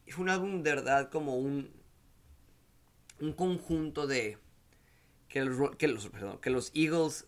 Y 0.06 0.12
fue 0.12 0.24
un 0.24 0.30
álbum 0.30 0.64
de 0.64 0.76
verdad 0.76 1.10
como 1.10 1.38
un, 1.38 1.72
un 3.20 3.34
conjunto 3.34 4.08
de... 4.08 4.38
Que 5.28 5.46
los, 5.46 5.76
que 5.76 5.88
los, 5.88 6.10
que 6.42 6.50
los 6.50 6.72
Eagles 6.74 7.28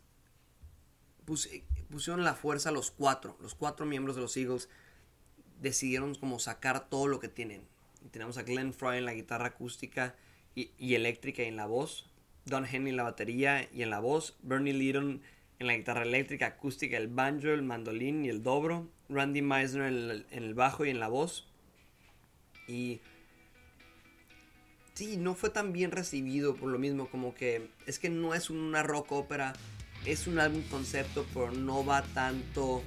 pusieron 1.89 2.23
la 2.23 2.33
fuerza 2.33 2.71
los 2.71 2.91
cuatro. 2.91 3.37
Los 3.41 3.53
cuatro 3.53 3.85
miembros 3.85 4.15
de 4.15 4.21
los 4.21 4.35
Eagles 4.37 4.69
decidieron 5.61 6.15
como 6.15 6.39
sacar 6.39 6.89
todo 6.89 7.07
lo 7.07 7.19
que 7.19 7.27
tienen. 7.27 7.61
tenemos 8.11 8.37
a 8.37 8.43
Glenn 8.43 8.73
Fry 8.73 8.97
en 8.97 9.05
la 9.05 9.13
guitarra 9.13 9.47
acústica 9.47 10.15
y, 10.55 10.95
eléctrica 10.95 11.43
y 11.43 11.47
en 11.47 11.55
la 11.55 11.65
voz, 11.65 12.09
Don 12.45 12.65
Henley 12.65 12.89
en 12.89 12.97
la 12.97 13.03
batería 13.03 13.69
y 13.71 13.83
en 13.83 13.89
la 13.89 13.99
voz, 13.99 14.37
Bernie 14.41 14.73
Lidon 14.73 15.21
en 15.59 15.67
la 15.67 15.77
guitarra 15.77 16.01
eléctrica, 16.01 16.47
acústica, 16.47 16.97
el 16.97 17.07
banjo, 17.07 17.49
el 17.49 17.61
mandolín 17.61 18.25
y 18.25 18.29
el 18.29 18.41
dobro, 18.41 18.89
Randy 19.11 19.41
Meisner 19.41 19.87
en 19.87 20.25
el, 20.31 20.53
bajo 20.53 20.85
y 20.85 20.89
en 20.89 20.99
la 20.99 21.07
voz. 21.07 21.47
Y 22.67 23.01
sí, 24.93 25.17
no 25.17 25.35
fue 25.35 25.49
tan 25.49 25.73
bien 25.73 25.91
recibido 25.91 26.55
por 26.55 26.69
lo 26.69 26.79
mismo, 26.79 27.09
como 27.09 27.35
que 27.35 27.69
es 27.85 27.99
que 27.99 28.09
no 28.09 28.33
es 28.33 28.49
una 28.49 28.83
rock 28.83 29.11
ópera, 29.11 29.53
es 30.05 30.27
un 30.27 30.39
álbum 30.39 30.63
concepto, 30.63 31.25
pero 31.33 31.51
no 31.51 31.85
va 31.85 32.01
tanto 32.01 32.81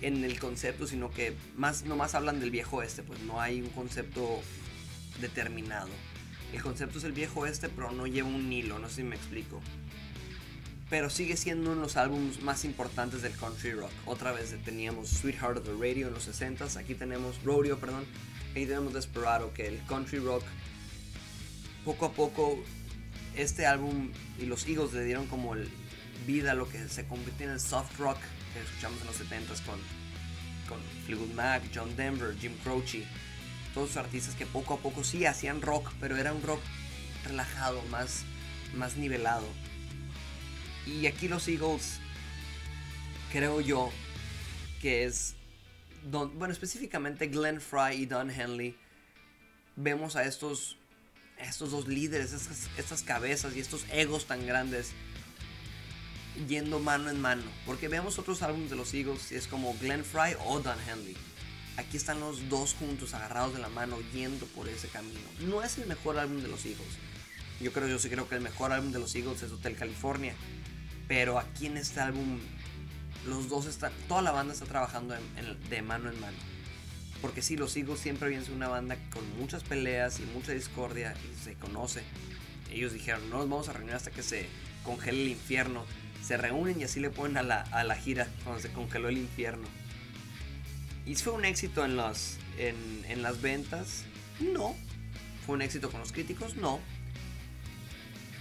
en 0.00 0.24
el 0.24 0.38
concepto, 0.40 0.86
sino 0.86 1.10
que 1.10 1.34
más 1.56 1.84
nomás 1.84 2.14
hablan 2.14 2.40
del 2.40 2.50
viejo 2.50 2.82
este, 2.82 3.02
pues 3.02 3.20
no 3.20 3.40
hay 3.40 3.60
un 3.60 3.68
concepto 3.68 4.40
determinado. 5.20 5.90
El 6.52 6.60
concepto 6.60 6.98
es 6.98 7.04
el 7.04 7.12
viejo 7.12 7.46
este, 7.46 7.68
pero 7.68 7.92
no 7.92 8.06
lleva 8.06 8.28
un 8.28 8.52
hilo, 8.52 8.78
no 8.78 8.88
sé 8.88 8.96
si 8.96 9.02
me 9.04 9.16
explico. 9.16 9.60
Pero 10.92 11.08
sigue 11.08 11.38
siendo 11.38 11.70
uno 11.70 11.80
de 11.80 11.86
los 11.86 11.96
álbumes 11.96 12.42
más 12.42 12.66
importantes 12.66 13.22
del 13.22 13.34
country 13.34 13.72
rock. 13.72 13.90
Otra 14.04 14.30
vez 14.30 14.54
teníamos 14.62 15.08
Sweetheart 15.08 15.56
of 15.56 15.64
the 15.64 15.72
Radio 15.72 16.08
en 16.08 16.12
los 16.12 16.28
60s, 16.28 16.76
aquí 16.76 16.94
tenemos 16.94 17.42
Rodeo, 17.42 17.78
perdón, 17.78 18.04
aquí 18.50 18.66
tenemos 18.66 18.92
Desperado, 18.92 19.54
que 19.54 19.68
el 19.68 19.82
country 19.86 20.18
rock 20.18 20.42
poco 21.86 22.04
a 22.04 22.12
poco 22.12 22.62
este 23.34 23.64
álbum 23.64 24.12
y 24.38 24.44
los 24.44 24.66
Eagles 24.66 24.92
le 24.92 25.02
dieron 25.04 25.26
como 25.28 25.54
vida 26.26 26.50
a 26.50 26.54
lo 26.54 26.68
que 26.68 26.86
se 26.90 27.06
convirtió 27.06 27.46
en 27.46 27.54
el 27.54 27.60
soft 27.60 27.98
rock 27.98 28.18
que 28.52 28.60
escuchamos 28.60 29.00
en 29.00 29.06
los 29.06 29.16
70s 29.18 29.64
con, 29.64 29.78
con 30.68 30.78
Fleetwood 31.06 31.32
Mac, 31.32 31.62
John 31.74 31.96
Denver, 31.96 32.36
Jim 32.38 32.52
Croce 32.62 33.06
todos 33.72 33.88
los 33.88 33.96
artistas 33.96 34.34
que 34.34 34.44
poco 34.44 34.74
a 34.74 34.76
poco 34.76 35.04
sí 35.04 35.24
hacían 35.24 35.62
rock, 35.62 35.90
pero 36.00 36.18
era 36.18 36.34
un 36.34 36.42
rock 36.42 36.60
relajado, 37.24 37.80
más, 37.90 38.24
más 38.74 38.98
nivelado. 38.98 39.46
Y 40.86 41.06
aquí 41.06 41.28
los 41.28 41.46
Eagles, 41.48 41.98
creo 43.30 43.60
yo, 43.60 43.90
que 44.80 45.04
es, 45.04 45.34
bueno, 46.10 46.52
específicamente 46.52 47.28
Glenn 47.28 47.60
Fry 47.60 47.94
y 47.94 48.06
Don 48.06 48.30
Henley, 48.30 48.76
vemos 49.76 50.16
a 50.16 50.24
estos, 50.24 50.76
estos 51.38 51.70
dos 51.70 51.88
líderes, 51.88 52.32
estas, 52.32 52.68
estas 52.76 53.02
cabezas 53.02 53.54
y 53.56 53.60
estos 53.60 53.84
egos 53.92 54.26
tan 54.26 54.46
grandes 54.46 54.92
yendo 56.48 56.80
mano 56.80 57.10
en 57.10 57.20
mano. 57.20 57.44
Porque 57.64 57.88
vemos 57.88 58.18
otros 58.18 58.42
álbumes 58.42 58.70
de 58.70 58.76
los 58.76 58.92
Eagles 58.94 59.32
y 59.32 59.36
es 59.36 59.46
como 59.46 59.74
Glenn 59.78 60.04
Fry 60.04 60.34
o 60.44 60.60
Don 60.60 60.78
Henley 60.88 61.16
aquí 61.76 61.96
están 61.96 62.20
los 62.20 62.48
dos 62.48 62.74
juntos, 62.74 63.14
agarrados 63.14 63.54
de 63.54 63.60
la 63.60 63.68
mano, 63.68 63.98
yendo 64.12 64.46
por 64.46 64.68
ese 64.68 64.88
camino. 64.88 65.20
No 65.40 65.62
es 65.62 65.78
el 65.78 65.86
mejor 65.86 66.18
álbum 66.18 66.42
de 66.42 66.48
los 66.48 66.64
Eagles. 66.64 66.98
Yo 67.60 67.72
creo, 67.72 67.88
yo 67.88 67.98
sí 67.98 68.08
creo 68.08 68.28
que 68.28 68.34
el 68.34 68.40
mejor 68.40 68.72
álbum 68.72 68.92
de 68.92 68.98
los 68.98 69.14
Eagles 69.14 69.42
es 69.42 69.52
Hotel 69.52 69.76
California. 69.76 70.34
Pero 71.12 71.38
aquí 71.38 71.66
en 71.66 71.76
este 71.76 72.00
álbum, 72.00 72.40
los 73.26 73.50
dos 73.50 73.66
están, 73.66 73.92
toda 74.08 74.22
la 74.22 74.30
banda 74.30 74.54
está 74.54 74.64
trabajando 74.64 75.14
de 75.68 75.82
mano 75.82 76.08
en 76.08 76.18
mano. 76.18 76.38
Porque 77.20 77.42
sí, 77.42 77.54
los 77.54 77.76
Eagles 77.76 78.00
siempre 78.00 78.28
habían 78.28 78.42
sido 78.42 78.56
una 78.56 78.68
banda 78.68 78.96
con 79.12 79.22
muchas 79.38 79.62
peleas 79.62 80.20
y 80.20 80.22
mucha 80.22 80.52
discordia 80.52 81.14
y 81.30 81.44
se 81.44 81.52
conoce. 81.52 82.02
Ellos 82.70 82.94
dijeron, 82.94 83.28
no 83.28 83.36
nos 83.40 83.50
vamos 83.50 83.68
a 83.68 83.74
reunir 83.74 83.94
hasta 83.94 84.10
que 84.10 84.22
se 84.22 84.46
congele 84.84 85.20
el 85.20 85.28
infierno. 85.28 85.84
Se 86.24 86.38
reúnen 86.38 86.80
y 86.80 86.84
así 86.84 86.98
le 86.98 87.10
ponen 87.10 87.36
a 87.36 87.42
la, 87.42 87.60
a 87.60 87.84
la 87.84 87.94
gira 87.94 88.26
cuando 88.42 88.62
se 88.62 88.72
congeló 88.72 89.10
el 89.10 89.18
infierno. 89.18 89.68
¿Y 91.04 91.14
fue 91.16 91.34
un 91.34 91.44
éxito 91.44 91.84
en, 91.84 91.94
los, 91.94 92.38
en, 92.56 93.20
las 93.20 93.42
ventas? 93.42 94.04
No. 94.40 94.74
¿Fue 95.44 95.56
un 95.56 95.60
éxito 95.60 95.90
con 95.90 96.00
los 96.00 96.10
críticos? 96.10 96.56
No. 96.56 96.80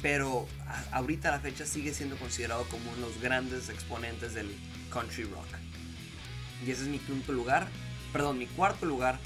Pero 0.01 0.47
ahorita 0.91 1.29
a 1.29 1.31
la 1.33 1.39
fecha 1.39 1.65
sigue 1.65 1.93
siendo 1.93 2.15
considerado 2.17 2.65
como 2.65 2.91
uno 2.91 3.07
de 3.07 3.13
los 3.13 3.21
grandes 3.21 3.69
exponentes 3.69 4.33
del 4.33 4.49
country 4.91 5.23
rock. 5.25 5.47
Y 6.65 6.71
ese 6.71 6.83
es 6.83 6.87
mi 6.87 6.99
quinto 6.99 7.31
lugar, 7.31 7.67
perdón, 8.11 8.37
mi 8.37 8.47
cuarto 8.47 8.85
lugar 8.85 9.19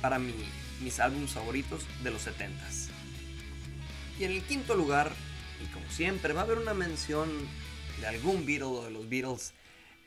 para 0.00 0.18
mis 0.18 1.00
álbumes 1.00 1.30
favoritos 1.30 1.84
de 2.02 2.10
los 2.10 2.26
70s. 2.26 2.88
Y 4.18 4.24
en 4.24 4.32
el 4.32 4.42
quinto 4.42 4.74
lugar, 4.74 5.12
y 5.62 5.66
como 5.72 5.88
siempre, 5.90 6.32
va 6.32 6.42
a 6.42 6.44
haber 6.44 6.58
una 6.58 6.74
mención 6.74 7.28
de 8.00 8.06
algún 8.06 8.46
Beatle 8.46 8.64
o 8.64 8.84
de 8.84 8.90
los 8.90 9.08
Beatles 9.08 9.52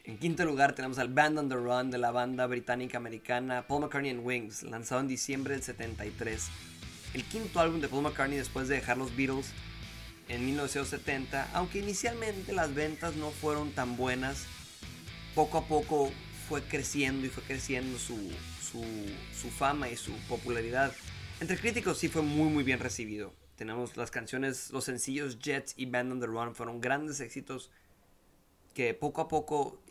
en 0.09 0.17
quinto 0.17 0.43
lugar 0.43 0.73
tenemos 0.73 0.97
al 0.97 1.09
Band 1.09 1.37
on 1.37 1.49
the 1.49 1.55
Run 1.55 1.91
de 1.91 1.99
la 1.99 2.09
banda 2.09 2.47
británica 2.47 2.97
americana 2.97 3.67
Paul 3.67 3.81
McCartney 3.81 4.09
and 4.09 4.25
Wings, 4.25 4.63
lanzado 4.63 5.01
en 5.01 5.07
diciembre 5.07 5.53
del 5.53 5.61
73. 5.61 6.47
El 7.13 7.23
quinto 7.25 7.59
álbum 7.59 7.79
de 7.79 7.89
Paul 7.89 8.01
McCartney 8.01 8.39
después 8.39 8.67
de 8.67 8.75
dejar 8.75 8.97
los 8.97 9.15
Beatles 9.15 9.51
en 10.29 10.45
1970, 10.45 11.49
aunque 11.53 11.79
inicialmente 11.79 12.53
las 12.53 12.73
ventas 12.73 13.15
no 13.15 13.31
fueron 13.31 13.71
tan 13.71 13.97
buenas, 13.97 14.45
poco 15.35 15.57
a 15.57 15.67
poco 15.67 16.11
fue 16.47 16.61
creciendo 16.63 17.25
y 17.25 17.29
fue 17.29 17.43
creciendo 17.43 17.97
su, 17.97 18.31
su, 18.61 19.49
fama 19.49 19.89
y 19.89 19.97
su 19.97 20.13
popularidad. 20.27 20.93
Entre 21.39 21.57
críticos 21.57 21.97
sí 21.97 22.07
fue 22.07 22.21
muy 22.21 22.49
muy 22.49 22.63
bien 22.63 22.79
recibido. 22.79 23.33
Tenemos 23.55 23.97
las 23.97 24.11
canciones, 24.11 24.71
los 24.71 24.85
sencillos 24.85 25.39
Jets 25.39 25.73
y 25.75 25.85
Band 25.85 26.13
on 26.13 26.19
the 26.19 26.27
Run 26.27 26.55
fueron 26.55 26.79
grandes 26.79 27.19
éxitos 27.19 27.71
que 28.73 28.93
poco 28.93 29.21
a 29.21 29.27
poco 29.27 29.81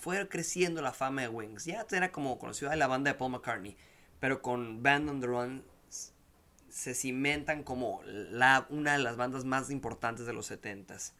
fue 0.00 0.26
creciendo 0.28 0.82
la 0.82 0.92
fama 0.92 1.22
de 1.22 1.28
Wings. 1.28 1.66
Ya 1.66 1.86
era 1.90 2.10
como 2.10 2.38
conocido 2.38 2.70
de 2.70 2.76
la 2.76 2.86
banda 2.86 3.12
de 3.12 3.18
Paul 3.18 3.32
McCartney, 3.32 3.76
pero 4.18 4.42
con 4.42 4.82
Band 4.82 5.10
on 5.10 5.20
the 5.20 5.26
Run 5.26 5.62
se 6.76 6.94
cimentan 6.94 7.62
como 7.62 8.02
una 8.68 8.92
de 8.92 8.98
las 8.98 9.16
bandas 9.16 9.46
más 9.46 9.70
importantes 9.70 10.26
de 10.26 10.34
los 10.34 10.50
70s. 10.50 11.14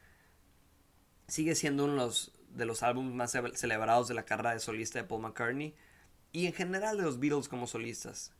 Sigue 1.28 1.54
siendo 1.54 1.84
uno 1.84 1.94
de 1.94 1.98
los, 2.00 2.32
de 2.50 2.66
los 2.66 2.82
álbumes 2.82 3.14
más 3.14 3.34
celebrados 3.54 4.06
de 4.06 4.12
la 4.12 4.26
carrera 4.26 4.52
de 4.52 4.60
solista 4.60 4.98
de 4.98 5.08
Paul 5.08 5.22
McCartney 5.22 5.74
y 6.30 6.44
en 6.44 6.52
general 6.52 6.98
de 6.98 7.04
los 7.04 7.18
Beatles 7.18 7.48
como 7.48 7.66
solistas, 7.66 8.34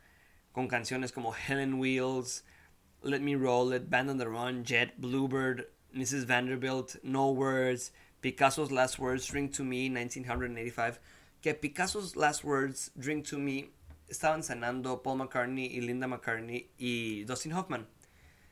con 0.52 0.68
canciones 0.68 1.10
como 1.10 1.34
Helen 1.34 1.80
Wheels, 1.80 2.44
Let 3.02 3.20
Me 3.20 3.34
Roll 3.34 3.74
It, 3.74 3.88
Band 3.88 4.10
on 4.10 4.18
the 4.18 4.26
Run, 4.26 4.62
Jet, 4.62 4.92
Bluebird, 4.98 5.70
Mrs. 5.94 6.26
Vanderbilt, 6.26 7.02
No 7.02 7.30
Words, 7.30 7.94
Picasso's 8.20 8.70
Last 8.70 8.98
Words, 8.98 9.26
Drink 9.26 9.54
to 9.54 9.64
Me, 9.64 9.88
1985. 9.88 10.98
Que 11.40 11.54
Picasso's 11.54 12.14
Last 12.14 12.44
Words, 12.44 12.90
Drink 12.98 13.26
to 13.28 13.38
Me, 13.38 13.70
estaban 14.08 14.42
cenando 14.42 15.02
Paul 15.02 15.18
McCartney 15.18 15.66
y 15.66 15.80
Linda 15.80 16.06
McCartney 16.06 16.70
y 16.78 17.24
Dustin 17.24 17.52
Hoffman. 17.52 17.88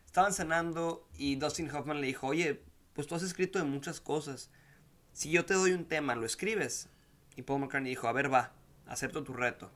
Estaban 0.07 0.33
cenando 0.33 1.09
y 1.17 1.37
Dustin 1.37 1.71
Hoffman 1.71 2.01
le 2.01 2.07
dijo, 2.07 2.29
oye, 2.29 2.63
pues 2.93 3.07
tú 3.07 3.15
has 3.15 3.23
escrito 3.23 3.59
de 3.59 3.65
muchas 3.65 4.01
cosas. 4.01 4.51
Si 5.13 5.31
yo 5.31 5.45
te 5.45 5.55
doy 5.55 5.73
un 5.73 5.87
tema, 5.87 6.15
¿lo 6.15 6.27
escribes? 6.27 6.89
Y 7.37 7.43
Paul 7.43 7.61
McCartney 7.61 7.91
dijo, 7.91 8.09
a 8.09 8.13
ver, 8.13 8.33
va, 8.33 8.53
acepto 8.87 9.25
tu 9.25 9.33
reto. 9.33 9.71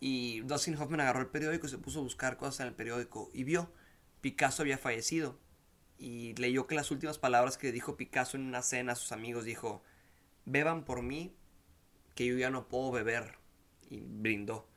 Y 0.00 0.40
Dustin 0.40 0.76
Hoffman 0.76 1.00
agarró 1.00 1.20
el 1.20 1.28
periódico 1.28 1.66
y 1.66 1.70
se 1.70 1.78
puso 1.78 2.00
a 2.00 2.02
buscar 2.02 2.36
cosas 2.36 2.60
en 2.60 2.66
el 2.68 2.74
periódico 2.74 3.30
y 3.32 3.44
vio, 3.44 3.72
Picasso 4.20 4.62
había 4.62 4.78
fallecido. 4.78 5.38
Y 5.96 6.34
leyó 6.34 6.66
que 6.66 6.74
las 6.74 6.90
últimas 6.90 7.18
palabras 7.18 7.56
que 7.56 7.72
dijo 7.72 7.96
Picasso 7.96 8.36
en 8.36 8.44
una 8.44 8.62
cena 8.62 8.92
a 8.92 8.96
sus 8.96 9.12
amigos 9.12 9.44
dijo, 9.44 9.82
beban 10.44 10.84
por 10.84 11.02
mí, 11.02 11.34
que 12.14 12.26
yo 12.26 12.36
ya 12.36 12.50
no 12.50 12.68
puedo 12.68 12.90
beber. 12.90 13.38
Y 13.88 14.00
brindó. 14.00 14.68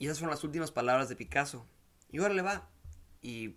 Y 0.00 0.06
esas 0.06 0.18
fueron 0.18 0.34
las 0.34 0.44
últimas 0.44 0.72
palabras 0.72 1.10
de 1.10 1.14
Picasso. 1.14 1.66
Y 2.10 2.18
ahora 2.18 2.32
le 2.32 2.40
va. 2.40 2.70
Y 3.20 3.56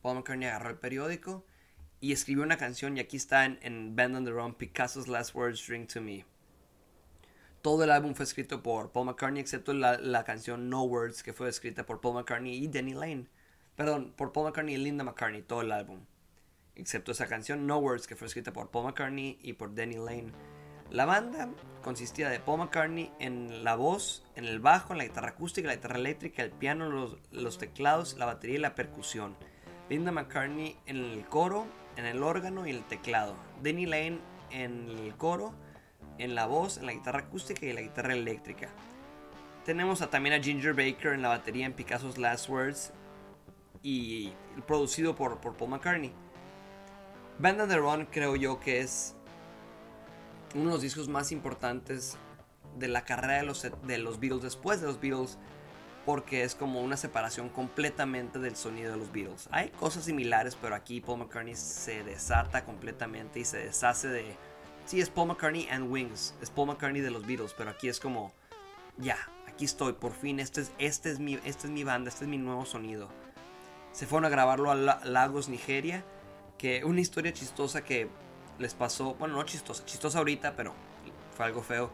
Paul 0.00 0.18
McCartney 0.18 0.46
agarró 0.46 0.70
el 0.70 0.78
periódico 0.78 1.44
y 1.98 2.12
escribió 2.12 2.44
una 2.44 2.56
canción 2.56 2.96
y 2.96 3.00
aquí 3.00 3.16
está 3.16 3.44
en, 3.44 3.58
en 3.60 3.96
Band 3.96 4.14
on 4.14 4.24
the 4.24 4.30
Run, 4.30 4.54
Picasso's 4.54 5.08
Last 5.08 5.34
Words 5.34 5.66
Drink 5.66 5.92
to 5.92 6.00
Me. 6.00 6.24
Todo 7.60 7.82
el 7.82 7.90
álbum 7.90 8.14
fue 8.14 8.24
escrito 8.24 8.62
por 8.62 8.92
Paul 8.92 9.06
McCartney, 9.06 9.40
excepto 9.40 9.74
la, 9.74 9.98
la, 9.98 10.22
canción 10.22 10.70
No 10.70 10.84
Words, 10.84 11.24
que 11.24 11.32
fue 11.32 11.48
escrita 11.48 11.84
por 11.84 12.00
Paul 12.00 12.14
McCartney 12.14 12.54
y 12.54 12.68
Danny 12.68 12.94
Lane. 12.94 13.26
Perdón, 13.74 14.14
por 14.16 14.32
Paul 14.32 14.46
McCartney 14.46 14.76
y 14.76 14.78
Linda 14.78 15.02
McCartney, 15.02 15.42
todo 15.42 15.62
el 15.62 15.72
álbum. 15.72 16.06
Excepto 16.76 17.10
esa 17.10 17.26
canción 17.26 17.66
No 17.66 17.78
Words, 17.78 18.06
que 18.06 18.14
fue 18.14 18.28
escrita 18.28 18.52
por 18.52 18.70
Paul 18.70 18.86
McCartney 18.86 19.40
y 19.42 19.54
por 19.54 19.74
Danny 19.74 19.96
Lane. 19.96 20.59
La 20.90 21.04
banda 21.04 21.48
consistía 21.84 22.28
de 22.28 22.40
Paul 22.40 22.58
McCartney 22.58 23.12
en 23.20 23.62
la 23.62 23.76
voz, 23.76 24.24
en 24.34 24.44
el 24.44 24.58
bajo, 24.58 24.92
en 24.92 24.98
la 24.98 25.04
guitarra 25.04 25.28
acústica, 25.28 25.68
la 25.68 25.76
guitarra 25.76 25.96
eléctrica, 25.96 26.42
el 26.42 26.50
piano, 26.50 27.16
los, 27.30 27.58
teclados, 27.58 28.16
la 28.18 28.26
batería 28.26 28.56
y 28.56 28.60
la 28.60 28.74
percusión. 28.74 29.36
Linda 29.88 30.10
McCartney 30.10 30.76
en 30.86 30.96
el 30.96 31.24
coro, 31.26 31.64
en 31.96 32.06
el 32.06 32.24
órgano 32.24 32.66
y 32.66 32.70
el 32.70 32.82
teclado. 32.82 33.36
Danny 33.62 33.86
Lane 33.86 34.18
en 34.50 34.88
el 34.88 35.14
coro, 35.16 35.54
en 36.18 36.34
la 36.34 36.46
voz, 36.46 36.78
en 36.78 36.86
la 36.86 36.92
guitarra 36.92 37.20
acústica 37.20 37.64
y 37.66 37.72
la 37.72 37.82
guitarra 37.82 38.14
eléctrica. 38.14 38.68
Tenemos 39.64 40.02
a, 40.02 40.10
también 40.10 40.34
a 40.34 40.42
Ginger 40.42 40.74
Baker 40.74 41.12
en 41.12 41.22
la 41.22 41.28
batería 41.28 41.66
en 41.66 41.72
Picasso's 41.72 42.18
Last 42.18 42.48
Words 42.48 42.92
y 43.84 44.32
producido 44.66 45.14
por, 45.14 45.40
por 45.40 45.56
Paul 45.56 45.70
McCartney. 45.70 46.12
Band 47.38 47.60
on 47.60 47.68
the 47.68 47.76
Run 47.76 48.06
creo 48.06 48.34
yo 48.34 48.58
que 48.58 48.80
es 48.80 49.14
uno 50.54 50.64
de 50.66 50.70
los 50.70 50.82
discos 50.82 51.08
más 51.08 51.32
importantes 51.32 52.16
de 52.78 52.88
la 52.88 53.04
carrera 53.04 53.38
de 53.38 53.42
los, 53.44 53.66
de 53.82 53.98
los 53.98 54.20
Beatles 54.20 54.42
después 54.42 54.80
de 54.80 54.86
los 54.86 55.00
Beatles 55.00 55.38
porque 56.06 56.44
es 56.44 56.54
como 56.54 56.80
una 56.80 56.96
separación 56.96 57.48
completamente 57.50 58.38
del 58.38 58.56
sonido 58.56 58.92
de 58.92 58.96
los 58.96 59.12
Beatles. 59.12 59.48
Hay 59.52 59.68
cosas 59.70 60.04
similares, 60.04 60.56
pero 60.60 60.74
aquí 60.74 61.00
Paul 61.00 61.20
McCartney 61.20 61.54
se 61.54 62.02
desata 62.02 62.64
completamente 62.64 63.40
y 63.40 63.44
se 63.44 63.58
deshace 63.58 64.08
de... 64.08 64.36
Sí, 64.86 65.00
es 65.00 65.10
Paul 65.10 65.28
McCartney 65.28 65.68
and 65.68 65.90
Wings, 65.90 66.34
es 66.40 66.50
Paul 66.50 66.68
McCartney 66.68 67.02
de 67.02 67.10
los 67.10 67.26
Beatles, 67.26 67.54
pero 67.56 67.70
aquí 67.70 67.88
es 67.88 68.00
como, 68.00 68.32
ya, 68.96 69.18
aquí 69.46 69.66
estoy, 69.66 69.92
por 69.92 70.12
fin, 70.12 70.40
este 70.40 70.62
es, 70.62 70.72
este 70.78 71.10
es, 71.10 71.20
mi, 71.20 71.38
es 71.44 71.64
mi 71.66 71.84
banda, 71.84 72.08
este 72.08 72.24
es 72.24 72.30
mi 72.30 72.38
nuevo 72.38 72.64
sonido. 72.64 73.08
Se 73.92 74.06
fueron 74.06 74.24
a 74.24 74.30
grabarlo 74.30 74.70
a 74.70 74.74
Lagos, 74.74 75.48
Nigeria, 75.48 76.04
que 76.58 76.84
una 76.84 77.00
historia 77.00 77.32
chistosa 77.32 77.84
que 77.84 78.08
les 78.60 78.74
pasó, 78.74 79.14
bueno, 79.14 79.34
no 79.34 79.42
chistosa, 79.42 79.84
chistosa 79.84 80.18
ahorita, 80.18 80.54
pero 80.54 80.74
fue 81.36 81.46
algo 81.46 81.62
feo. 81.62 81.90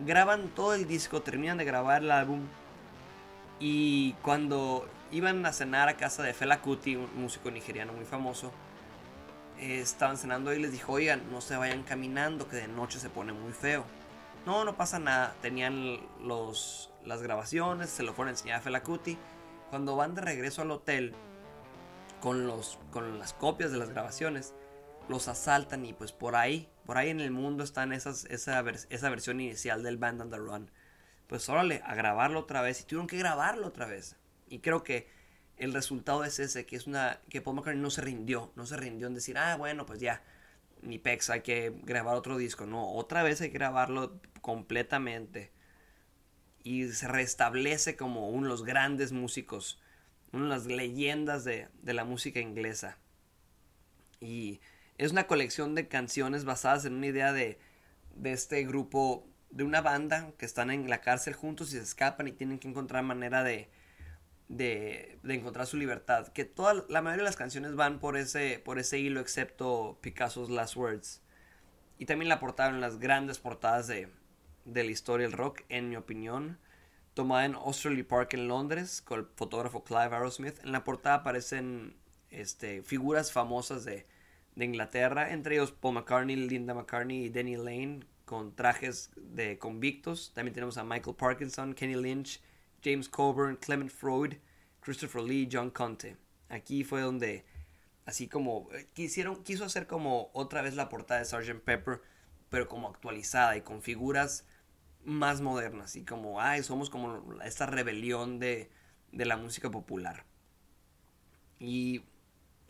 Graban 0.00 0.48
todo 0.48 0.74
el 0.74 0.86
disco, 0.86 1.22
terminan 1.22 1.58
de 1.58 1.64
grabar 1.64 2.02
el 2.02 2.10
álbum 2.10 2.42
y 3.58 4.12
cuando 4.22 4.86
iban 5.10 5.44
a 5.46 5.52
cenar 5.52 5.88
a 5.88 5.96
casa 5.96 6.22
de 6.22 6.34
Fela 6.34 6.60
Kuti, 6.60 6.96
un 6.96 7.08
músico 7.16 7.50
nigeriano 7.50 7.92
muy 7.92 8.04
famoso, 8.04 8.52
eh, 9.58 9.80
estaban 9.80 10.16
cenando 10.18 10.52
y 10.52 10.58
les 10.58 10.72
dijo, 10.72 10.92
oigan, 10.92 11.22
no 11.30 11.40
se 11.40 11.56
vayan 11.56 11.82
caminando, 11.84 12.48
que 12.48 12.56
de 12.56 12.68
noche 12.68 12.98
se 12.98 13.08
pone 13.08 13.32
muy 13.32 13.52
feo. 13.52 13.84
No, 14.44 14.64
no 14.64 14.76
pasa 14.76 14.98
nada. 14.98 15.34
Tenían 15.40 16.00
los, 16.20 16.90
las 17.04 17.22
grabaciones, 17.22 17.88
se 17.90 18.02
lo 18.02 18.12
fueron 18.12 18.28
a 18.28 18.32
enseñar 18.32 18.58
a 18.58 18.62
Fela 18.62 18.82
Kuti. 18.82 19.16
Cuando 19.70 19.96
van 19.96 20.14
de 20.14 20.20
regreso 20.20 20.62
al 20.62 20.70
hotel 20.70 21.14
con, 22.20 22.46
los, 22.46 22.78
con 22.90 23.18
las 23.18 23.32
copias 23.32 23.72
de 23.72 23.78
las 23.78 23.90
grabaciones, 23.90 24.54
los 25.08 25.28
asaltan 25.28 25.84
y 25.84 25.92
pues 25.92 26.12
por 26.12 26.36
ahí, 26.36 26.68
por 26.86 26.98
ahí 26.98 27.10
en 27.10 27.20
el 27.20 27.30
mundo 27.30 27.64
están 27.64 27.92
esas, 27.92 28.24
esa, 28.26 28.64
esa 28.90 29.10
versión 29.10 29.40
inicial 29.40 29.82
del 29.82 29.96
Band 29.96 30.22
on 30.22 30.30
the 30.30 30.36
Run 30.36 30.70
pues 31.26 31.48
órale, 31.48 31.82
a 31.84 31.94
grabarlo 31.94 32.40
otra 32.40 32.62
vez. 32.62 32.80
Y 32.80 32.84
tuvieron 32.84 33.06
que 33.06 33.18
grabarlo 33.18 33.66
otra 33.66 33.86
vez. 33.86 34.16
Y 34.48 34.60
creo 34.60 34.82
que 34.84 35.08
el 35.56 35.72
resultado 35.72 36.24
es 36.24 36.38
ese, 36.38 36.66
que 36.66 36.76
es 36.76 36.86
una. 36.86 37.20
que 37.28 37.40
Paul 37.40 37.56
McCartney 37.56 37.82
no 37.82 37.90
se 37.90 38.02
rindió. 38.02 38.52
No 38.56 38.66
se 38.66 38.76
rindió 38.76 39.06
en 39.06 39.14
decir, 39.14 39.38
ah, 39.38 39.56
bueno, 39.56 39.86
pues 39.86 40.00
ya. 40.00 40.22
Ni 40.82 40.98
pex, 40.98 41.30
hay 41.30 41.40
que 41.40 41.72
grabar 41.82 42.16
otro 42.16 42.36
disco. 42.36 42.66
No, 42.66 42.92
otra 42.92 43.22
vez 43.22 43.40
hay 43.40 43.48
que 43.48 43.58
grabarlo 43.58 44.20
completamente. 44.42 45.50
Y 46.62 46.88
se 46.88 47.08
restablece 47.08 47.96
como 47.96 48.28
uno 48.28 48.42
de 48.42 48.48
los 48.50 48.64
grandes 48.64 49.12
músicos. 49.12 49.80
Una 50.32 50.44
de 50.44 50.50
las 50.50 50.66
leyendas 50.66 51.44
de, 51.44 51.68
de 51.82 51.94
la 51.94 52.04
música 52.04 52.40
inglesa. 52.40 52.98
Y 54.20 54.60
es 54.98 55.12
una 55.12 55.26
colección 55.26 55.74
de 55.74 55.88
canciones 55.88 56.44
basadas 56.44 56.84
en 56.84 56.94
una 56.94 57.06
idea 57.06 57.32
de, 57.32 57.58
de 58.14 58.32
este 58.32 58.64
grupo 58.64 59.26
de 59.50 59.64
una 59.64 59.80
banda 59.80 60.32
que 60.38 60.46
están 60.46 60.70
en 60.70 60.88
la 60.88 61.00
cárcel 61.00 61.34
juntos 61.34 61.68
y 61.68 61.76
se 61.76 61.82
escapan 61.82 62.28
y 62.28 62.32
tienen 62.32 62.58
que 62.58 62.68
encontrar 62.68 63.04
manera 63.04 63.44
de, 63.44 63.68
de, 64.48 65.18
de, 65.22 65.34
encontrar 65.34 65.66
su 65.66 65.76
libertad. 65.76 66.28
Que 66.28 66.44
toda 66.44 66.84
la 66.88 67.02
mayoría 67.02 67.22
de 67.22 67.28
las 67.28 67.36
canciones 67.36 67.74
van 67.76 68.00
por 68.00 68.16
ese, 68.16 68.60
por 68.64 68.78
ese 68.78 68.98
hilo, 68.98 69.20
excepto 69.20 69.98
Picasso's 70.00 70.50
Last 70.50 70.76
Words. 70.76 71.22
Y 71.98 72.06
también 72.06 72.28
la 72.28 72.40
portada 72.40 72.70
en 72.70 72.80
las 72.80 72.98
grandes 72.98 73.38
portadas 73.38 73.86
de, 73.86 74.08
de 74.64 74.84
la 74.84 74.90
historia 74.90 75.26
del 75.26 75.36
rock, 75.36 75.62
en 75.68 75.88
mi 75.88 75.96
opinión. 75.96 76.58
Tomada 77.14 77.44
en 77.44 77.54
Australia 77.54 78.06
Park 78.06 78.34
en 78.34 78.48
Londres, 78.48 79.00
con 79.02 79.20
el 79.20 79.26
fotógrafo 79.36 79.84
Clive 79.84 80.16
Arrowsmith. 80.16 80.58
En 80.64 80.72
la 80.72 80.82
portada 80.82 81.16
aparecen 81.16 81.94
este, 82.30 82.82
figuras 82.82 83.30
famosas 83.30 83.84
de, 83.84 84.04
de 84.56 84.64
Inglaterra, 84.64 85.32
entre 85.32 85.56
ellos 85.56 85.72
Paul 85.72 85.94
McCartney, 85.94 86.36
Linda 86.36 86.74
McCartney 86.74 87.24
y 87.24 87.28
Denny 87.28 87.56
Lane, 87.56 88.00
con 88.24 88.54
trajes 88.54 89.10
de 89.16 89.58
convictos. 89.58 90.32
También 90.34 90.54
tenemos 90.54 90.78
a 90.78 90.84
Michael 90.84 91.16
Parkinson, 91.16 91.74
Kenny 91.74 91.96
Lynch, 91.96 92.40
James 92.82 93.08
Coburn, 93.08 93.56
Clement 93.56 93.90
Freud, 93.90 94.34
Christopher 94.80 95.22
Lee, 95.22 95.48
John 95.50 95.70
Conte. 95.70 96.16
Aquí 96.48 96.84
fue 96.84 97.00
donde, 97.00 97.44
así 98.06 98.28
como, 98.28 98.68
eh, 98.72 98.88
quisieron, 98.92 99.42
quiso 99.42 99.64
hacer 99.64 99.86
como 99.86 100.30
otra 100.32 100.62
vez 100.62 100.74
la 100.74 100.88
portada 100.88 101.20
de 101.20 101.26
Sgt. 101.26 101.64
Pepper, 101.64 102.00
pero 102.50 102.68
como 102.68 102.88
actualizada 102.88 103.56
y 103.56 103.62
con 103.62 103.82
figuras 103.82 104.46
más 105.04 105.40
modernas. 105.40 105.96
Y 105.96 106.04
como, 106.04 106.40
ay, 106.40 106.62
somos 106.62 106.90
como 106.90 107.42
esta 107.42 107.66
rebelión 107.66 108.38
de, 108.38 108.70
de 109.12 109.24
la 109.24 109.36
música 109.36 109.70
popular. 109.70 110.24
Y 111.58 112.04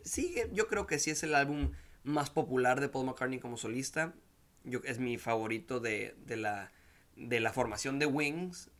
sí, 0.05 0.35
yo 0.53 0.67
creo 0.67 0.87
que 0.87 0.99
sí 0.99 1.11
es 1.11 1.23
el 1.23 1.35
álbum 1.35 1.71
más 2.03 2.29
popular 2.29 2.79
de 2.79 2.87
Paul 2.87 3.07
McCartney 3.07 3.39
como 3.39 3.57
solista 3.57 4.13
es 4.83 4.99
mi 4.99 5.17
favorito 5.17 5.79
de, 5.79 6.15
la, 6.27 6.71
de 7.15 7.39
la 7.39 7.53
formación 7.53 7.99
de 7.99 8.05
Wings. 8.05 8.71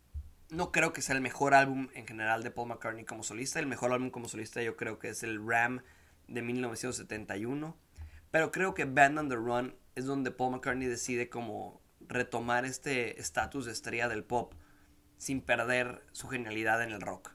No 0.50 0.72
creo 0.72 0.94
que 0.94 1.02
sea 1.02 1.16
el 1.16 1.22
mejor 1.22 1.54
álbum 1.54 1.90
en 1.94 2.08
general 2.08 2.44
de 2.44 2.52
Paul 2.52 2.70
McCartney 2.70 3.06
como 3.06 3.24
solista. 3.24 3.60
El 3.60 3.68
mejor 3.68 3.92
álbum 3.92 4.10
como 4.10 4.28
solista 4.28 4.62
yo 4.62 4.76
creo 4.76 5.00
que 5.00 5.10
es 5.10 5.24
el 5.24 5.46
Ram 5.46 5.82
de 6.28 6.42
1971. 6.42 7.78
Pero 8.32 8.52
creo 8.52 8.74
que 8.74 8.86
Band 8.86 9.18
on 9.20 9.30
the 9.30 9.36
Run 9.36 9.76
es 9.96 10.06
donde 10.06 10.32
Paul 10.32 10.52
McCartney 10.52 10.88
decide 10.88 11.30
como 11.30 11.82
retomar 12.02 12.66
este 12.66 13.20
estatus 13.20 13.66
de 13.66 13.72
estrella 13.72 14.08
del 14.08 14.24
pop 14.24 14.54
sin 15.18 15.42
perder 15.42 16.04
su 16.12 16.28
genialidad 16.28 16.84
en 16.84 16.92
el 16.92 17.02
rock. 17.02 17.35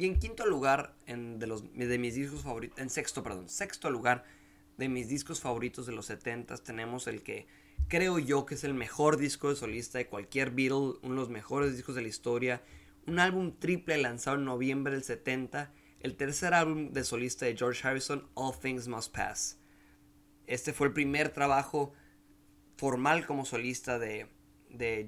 Y 0.00 0.06
en 0.06 0.18
quinto 0.18 0.46
lugar, 0.46 0.94
de, 1.06 1.98
mis 1.98 2.14
discos 2.14 2.40
favoritos, 2.40 2.78
en 2.78 2.88
sexto, 2.88 3.22
perdón, 3.22 3.50
sexto 3.50 3.90
lugar, 3.90 4.24
de 4.78 4.88
mis 4.88 5.08
discos 5.08 5.42
favoritos 5.42 5.84
de 5.84 5.92
los 5.92 6.06
70 6.06 6.56
tenemos 6.56 7.06
el 7.06 7.22
que 7.22 7.46
creo 7.86 8.18
yo 8.18 8.46
que 8.46 8.54
es 8.54 8.64
el 8.64 8.72
mejor 8.72 9.18
disco 9.18 9.50
de 9.50 9.56
solista 9.56 9.98
de 9.98 10.06
cualquier 10.06 10.52
Beatle, 10.52 10.94
uno 11.02 11.16
de 11.16 11.16
los 11.16 11.28
mejores 11.28 11.76
discos 11.76 11.96
de 11.96 12.00
la 12.00 12.08
historia, 12.08 12.62
un 13.06 13.18
álbum 13.18 13.52
triple 13.58 13.98
lanzado 13.98 14.38
en 14.38 14.46
noviembre 14.46 14.94
del 14.94 15.04
70, 15.04 15.70
el 16.00 16.16
tercer 16.16 16.54
álbum 16.54 16.92
de 16.94 17.04
solista 17.04 17.44
de 17.44 17.54
George 17.54 17.86
Harrison, 17.86 18.26
All 18.32 18.58
Things 18.58 18.88
Must 18.88 19.14
Pass. 19.14 19.58
Este 20.46 20.72
fue 20.72 20.86
el 20.86 20.94
primer 20.94 21.28
trabajo 21.28 21.92
formal 22.78 23.26
como 23.26 23.44
solista 23.44 23.98
de 23.98 24.26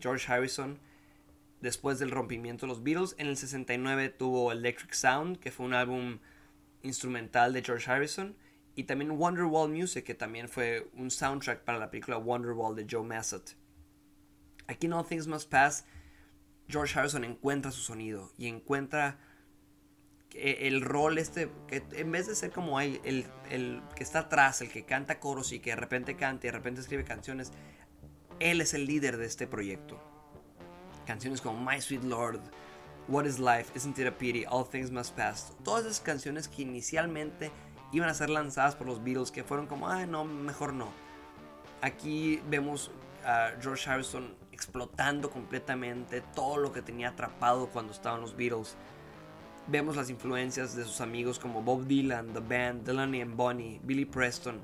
George 0.03 0.31
Harrison 0.31 0.79
después 1.63 1.99
del 1.99 2.11
rompimiento 2.11 2.67
de 2.67 2.73
los 2.73 2.83
Beatles. 2.83 3.15
En 3.17 3.29
el 3.29 3.39
69 3.39 4.11
tuvo 4.11 4.53
Electric 4.53 4.93
Sound, 4.93 5.39
que 5.39 5.51
fue 5.51 5.65
un 5.65 5.73
álbum 5.73 6.19
instrumental 6.83 7.55
de 7.55 7.63
George 7.63 7.91
Harrison 7.91 8.37
y 8.75 8.85
también 8.85 9.13
Wonderwall 9.13 9.71
Music, 9.71 10.05
que 10.05 10.15
también 10.15 10.49
fue 10.49 10.91
un 10.95 11.11
soundtrack 11.11 11.63
para 11.63 11.79
la 11.79 11.91
película 11.91 12.19
Wonderwall 12.19 12.75
de 12.75 12.87
Joe 12.91 13.05
Massett. 13.05 13.57
Aquí 14.67 14.87
en 14.87 14.93
All 14.93 15.07
Things 15.07 15.27
Must 15.27 15.49
Pass, 15.49 15.85
George 16.69 16.99
Harrison 16.99 17.25
encuentra 17.25 17.71
su 17.71 17.81
sonido 17.81 18.33
y 18.37 18.49
encuentra 18.49 19.19
el 20.35 20.81
rol 20.81 21.19
este, 21.19 21.51
que 21.69 21.85
en 21.93 22.11
vez 22.11 22.27
de 22.27 22.35
ser 22.35 22.51
como 22.51 22.81
el, 22.81 23.01
el, 23.05 23.27
el, 23.51 23.83
que 23.95 24.03
está 24.03 24.21
atrás, 24.21 24.63
el 24.63 24.71
que 24.71 24.85
canta 24.85 25.21
coros 25.21 25.53
y 25.53 25.61
que 25.61 25.71
de 25.71 25.77
repente 25.77 26.17
canta 26.17 26.47
y 26.47 26.49
de 26.49 26.57
repente 26.57 26.81
escribe 26.81 27.05
canciones, 27.05 27.53
él 28.41 28.63
es 28.63 28.73
el 28.75 28.87
líder 28.87 29.19
de 29.19 29.27
este 29.27 29.47
proyecto. 29.47 30.12
Canciones 31.07 31.41
como 31.41 31.59
My 31.65 31.81
Sweet 31.81 32.05
Lord, 32.05 32.41
What 33.09 33.27
is 33.27 33.39
Life, 33.39 33.73
Isn't 33.75 33.99
It 33.99 34.07
a 34.07 34.13
Pity, 34.13 34.45
All 34.49 34.67
Things 34.67 34.91
Must 34.91 35.15
Pass, 35.17 35.53
todas 35.65 35.85
esas 35.85 36.01
canciones 36.01 36.49
que 36.49 36.63
inicialmente 36.63 37.51
iban 37.93 38.09
a 38.09 38.15
ser 38.15 38.31
lanzadas 38.31 38.75
por 38.75 38.87
los 38.87 39.03
Beatles, 39.03 39.31
que 39.31 39.45
fueron 39.45 39.67
como, 39.67 39.89
ay 39.89 40.07
no, 40.07 40.25
mejor 40.25 40.73
no. 40.73 40.89
Aquí 41.81 42.41
vemos 42.49 42.91
a 43.25 43.53
George 43.61 43.89
Harrison 43.89 44.35
explotando 44.53 45.31
completamente 45.31 46.21
todo 46.35 46.57
lo 46.57 46.73
que 46.73 46.83
tenía 46.83 47.09
atrapado 47.09 47.69
cuando 47.69 47.93
estaban 47.93 48.21
los 48.21 48.37
Beatles 48.37 48.77
Vemos 49.69 49.95
las 49.95 50.11
influencias 50.11 50.75
de 50.75 50.83
sus 50.85 51.01
amigos 51.01 51.39
como 51.39 51.63
Bob 51.63 51.87
Dylan, 51.87 52.33
The 52.33 52.41
Band, 52.41 52.85
Delaney 52.85 53.21
and 53.21 53.37
Bonnie, 53.37 53.81
Billy 53.85 54.05
Preston, 54.05 54.61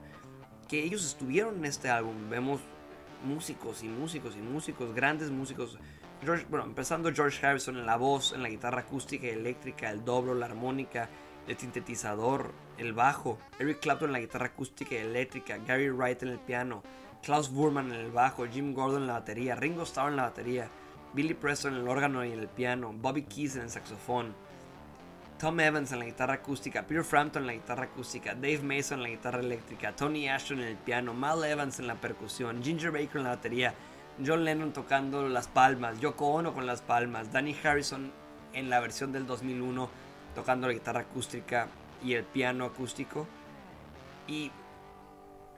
que 0.66 0.82
ellos 0.82 1.06
estuvieron 1.06 1.58
en 1.58 1.66
este 1.66 1.88
álbum. 1.88 2.28
Vemos 2.28 2.60
músicos 3.24 3.84
y 3.84 3.88
músicos 3.88 4.34
y 4.34 4.40
músicos, 4.40 4.92
grandes 4.92 5.30
músicos. 5.30 5.78
Bueno, 6.48 6.64
empezando 6.64 7.12
George 7.12 7.44
Harrison 7.46 7.76
en 7.76 7.86
la 7.86 7.96
voz, 7.96 8.32
en 8.32 8.42
la 8.42 8.48
guitarra 8.48 8.80
acústica 8.80 9.26
y 9.26 9.30
eléctrica, 9.30 9.90
el 9.90 10.04
dobro, 10.04 10.34
la 10.34 10.46
armónica, 10.46 11.08
el 11.46 11.56
sintetizador, 11.56 12.52
el 12.76 12.92
bajo. 12.92 13.38
Eric 13.58 13.80
Clapton 13.80 14.08
en 14.08 14.12
la 14.14 14.20
guitarra 14.20 14.46
acústica 14.46 14.94
y 14.94 14.98
eléctrica, 14.98 15.58
Gary 15.66 15.90
Wright 15.90 16.22
en 16.22 16.30
el 16.30 16.38
piano, 16.38 16.82
Klaus 17.22 17.50
Burman 17.50 17.92
en 17.92 18.00
el 18.00 18.10
bajo, 18.10 18.46
Jim 18.46 18.74
Gordon 18.74 19.02
en 19.02 19.08
la 19.08 19.14
batería, 19.14 19.54
Ringo 19.54 19.82
Starr 19.82 20.10
en 20.10 20.16
la 20.16 20.24
batería, 20.24 20.68
Billy 21.14 21.34
Preston 21.34 21.74
en 21.74 21.80
el 21.80 21.88
órgano 21.88 22.24
y 22.24 22.32
en 22.32 22.40
el 22.40 22.48
piano, 22.48 22.92
Bobby 22.92 23.22
Keys 23.22 23.56
en 23.56 23.62
el 23.62 23.70
saxofón. 23.70 24.34
Tom 25.38 25.60
Evans 25.60 25.92
en 25.92 26.00
la 26.00 26.04
guitarra 26.04 26.34
acústica, 26.34 26.82
Peter 26.82 27.04
Frampton 27.04 27.42
en 27.42 27.46
la 27.46 27.52
guitarra 27.52 27.84
acústica, 27.84 28.34
Dave 28.34 28.60
Mason 28.60 28.98
en 28.98 29.02
la 29.04 29.08
guitarra 29.10 29.38
eléctrica, 29.38 29.94
Tony 29.94 30.28
Ashton 30.28 30.60
en 30.60 30.68
el 30.68 30.76
piano, 30.76 31.14
Mal 31.14 31.44
Evans 31.44 31.78
en 31.78 31.86
la 31.86 31.94
percusión, 31.94 32.60
Ginger 32.60 32.90
Baker 32.90 33.18
en 33.18 33.22
la 33.22 33.30
batería, 33.30 33.74
John 34.24 34.44
Lennon 34.44 34.72
tocando 34.72 35.28
las 35.28 35.48
palmas, 35.48 36.00
Yoko 36.00 36.28
Ono 36.28 36.54
con 36.54 36.66
las 36.66 36.82
palmas, 36.82 37.32
Danny 37.32 37.56
Harrison 37.62 38.12
en 38.52 38.70
la 38.70 38.80
versión 38.80 39.12
del 39.12 39.26
2001 39.26 39.88
tocando 40.34 40.66
la 40.66 40.72
guitarra 40.72 41.00
acústica 41.00 41.68
y 42.04 42.14
el 42.14 42.24
piano 42.24 42.64
acústico. 42.64 43.26
Y 44.26 44.50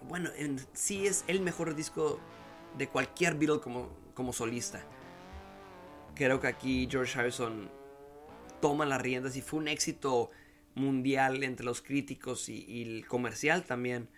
bueno, 0.08 0.30
en 0.36 0.58
sí 0.72 1.06
es 1.06 1.24
el 1.26 1.40
mejor 1.40 1.74
disco 1.74 2.20
de 2.78 2.88
cualquier 2.88 3.34
Beatle 3.34 3.60
como, 3.60 3.90
como 4.14 4.32
solista. 4.32 4.80
Creo 6.14 6.40
que 6.40 6.46
aquí 6.46 6.88
George 6.90 7.18
Harrison 7.18 7.70
toma 8.60 8.86
las 8.86 9.00
riendas 9.00 9.36
y 9.36 9.42
fue 9.42 9.60
un 9.60 9.68
éxito 9.68 10.30
mundial 10.74 11.42
entre 11.42 11.66
los 11.66 11.82
críticos 11.82 12.48
y, 12.48 12.82
el 12.82 13.06
comercial 13.06 13.64
también. 13.64 14.08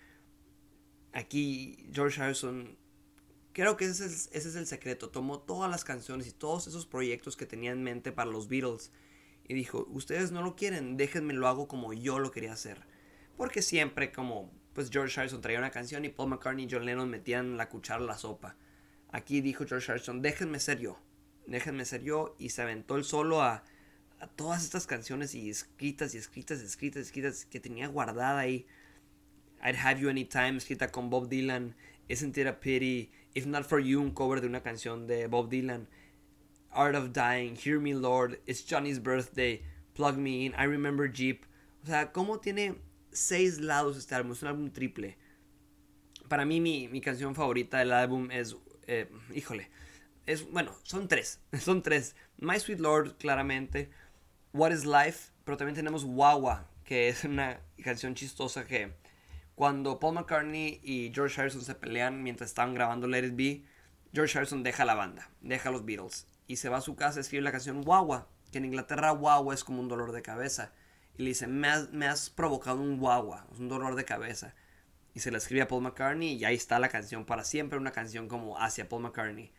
Aquí 1.12 1.88
George 1.92 2.20
Harrison, 2.20 2.76
creo 3.52 3.76
que 3.76 3.86
ese 3.86 4.06
es, 4.06 4.28
ese 4.32 4.48
es 4.48 4.56
el 4.56 4.66
secreto, 4.66 5.10
tomó 5.10 5.40
todas 5.40 5.70
las 5.70 5.84
canciones 5.84 6.26
y 6.26 6.32
todos 6.32 6.66
esos 6.66 6.86
proyectos 6.86 7.36
que 7.36 7.46
tenía 7.46 7.72
en 7.72 7.82
mente 7.82 8.12
para 8.12 8.30
los 8.30 8.48
Beatles 8.48 8.90
y 9.44 9.54
dijo, 9.54 9.86
ustedes 9.90 10.32
no 10.32 10.42
lo 10.42 10.56
quieren, 10.56 10.96
déjenme 10.96 11.34
lo 11.34 11.48
hago 11.48 11.68
como 11.68 11.92
yo 11.92 12.18
lo 12.18 12.30
quería 12.30 12.52
hacer. 12.52 12.86
Porque 13.36 13.62
siempre 13.62 14.12
como 14.12 14.52
pues 14.72 14.90
George 14.90 15.18
Harrison 15.20 15.40
traía 15.40 15.58
una 15.58 15.70
canción 15.70 16.04
y 16.04 16.08
Paul 16.08 16.30
McCartney 16.30 16.64
y 16.64 16.68
John 16.70 16.86
Lennon 16.86 17.10
metían 17.10 17.56
la 17.56 17.68
cuchara 17.68 18.02
a 18.02 18.06
la 18.06 18.16
sopa. 18.16 18.56
Aquí 19.10 19.40
dijo 19.40 19.66
George 19.66 19.90
Harrison, 19.90 20.22
déjenme 20.22 20.58
ser 20.58 20.78
yo, 20.80 20.98
déjenme 21.46 21.84
ser 21.84 22.02
yo 22.02 22.34
y 22.38 22.50
se 22.50 22.62
aventó 22.62 22.96
el 22.96 23.04
solo 23.04 23.42
a 23.42 23.64
todas 24.36 24.64
estas 24.64 24.86
canciones 24.86 25.34
y 25.34 25.50
escritas 25.50 26.14
y 26.14 26.18
escritas 26.18 26.62
y 26.62 26.64
escritas 26.64 27.02
y 27.02 27.06
escritas 27.06 27.44
que 27.44 27.60
tenía 27.60 27.88
guardada 27.88 28.38
ahí. 28.38 28.66
I'd 29.62 29.76
Have 29.76 30.00
You 30.00 30.08
Anytime, 30.08 30.56
escrita 30.56 30.90
con 30.90 31.10
Bob 31.10 31.28
Dylan. 31.28 31.76
Isn't 32.08 32.36
It 32.36 32.46
a 32.46 32.58
Pity? 32.58 33.10
If 33.34 33.46
Not 33.46 33.64
For 33.64 33.80
You, 33.80 34.00
un 34.00 34.10
cover 34.10 34.40
de 34.40 34.46
una 34.46 34.62
canción 34.62 35.06
de 35.06 35.26
Bob 35.26 35.48
Dylan. 35.48 35.88
Art 36.74 36.94
of 36.94 37.12
Dying, 37.12 37.56
Hear 37.56 37.80
Me 37.80 37.94
Lord, 37.94 38.40
It's 38.46 38.64
Johnny's 38.64 38.98
Birthday, 38.98 39.62
Plug 39.94 40.16
Me 40.16 40.46
In, 40.46 40.54
I 40.54 40.64
Remember 40.64 41.06
Jeep. 41.06 41.44
O 41.82 41.86
sea, 41.86 42.12
¿cómo 42.12 42.40
tiene 42.40 42.76
seis 43.10 43.60
lados 43.60 43.96
este 43.96 44.14
álbum? 44.14 44.32
Es 44.32 44.42
un 44.42 44.48
álbum 44.48 44.70
triple. 44.70 45.18
Para 46.28 46.44
mí, 46.44 46.60
mi, 46.60 46.88
mi 46.88 47.00
canción 47.00 47.34
favorita 47.34 47.78
del 47.78 47.92
álbum 47.92 48.30
es. 48.30 48.56
Eh, 48.86 49.10
híjole. 49.34 49.70
Es, 50.24 50.50
bueno, 50.50 50.72
son 50.84 51.08
tres. 51.08 51.40
Son 51.60 51.82
tres. 51.82 52.14
My 52.38 52.58
Sweet 52.58 52.80
Lord, 52.80 53.16
claramente. 53.18 53.90
What 54.52 54.70
is 54.70 54.84
Life, 54.84 55.32
pero 55.44 55.56
también 55.56 55.74
tenemos 55.74 56.04
Wawa, 56.04 56.70
que 56.84 57.08
es 57.08 57.24
una 57.24 57.60
canción 57.82 58.14
chistosa 58.14 58.66
que 58.66 58.92
cuando 59.62 60.00
Paul 60.00 60.14
McCartney 60.14 60.80
y 60.82 61.12
George 61.14 61.40
Harrison 61.40 61.62
se 61.62 61.76
pelean 61.76 62.24
mientras 62.24 62.50
estaban 62.50 62.74
grabando 62.74 63.06
Let 63.06 63.26
It 63.26 63.36
Be, 63.36 63.64
George 64.12 64.36
Harrison 64.36 64.64
deja 64.64 64.84
la 64.84 64.96
banda, 64.96 65.30
deja 65.40 65.70
los 65.70 65.84
Beatles 65.84 66.26
y 66.48 66.56
se 66.56 66.68
va 66.68 66.78
a 66.78 66.80
su 66.80 66.96
casa 66.96 67.18
a 67.18 67.20
escribir 67.20 67.44
la 67.44 67.52
canción 67.52 67.80
Wawa, 67.86 68.26
que 68.50 68.58
en 68.58 68.64
Inglaterra 68.64 69.12
Wawa 69.12 69.54
es 69.54 69.62
como 69.62 69.80
un 69.80 69.86
dolor 69.86 70.10
de 70.10 70.20
cabeza. 70.20 70.72
Y 71.16 71.22
le 71.22 71.28
dice, 71.28 71.46
me 71.46 71.68
has, 71.68 72.28
provocado 72.30 72.80
un 72.80 72.98
Wawa, 72.98 73.46
un 73.56 73.68
dolor 73.68 73.94
de 73.94 74.04
cabeza. 74.04 74.52
Y 75.14 75.20
se 75.20 75.30
la 75.30 75.38
escribe 75.38 75.62
a 75.62 75.68
Paul 75.68 75.84
McCartney 75.84 76.32
y 76.32 76.44
ahí 76.44 76.56
está 76.56 76.80
la 76.80 76.88
canción 76.88 77.24
para 77.24 77.44
siempre, 77.44 77.78
una 77.78 77.92
canción 77.92 78.26
como 78.26 78.58
hacia 78.58 78.88
Paul 78.88 79.02
McCartney 79.02 79.52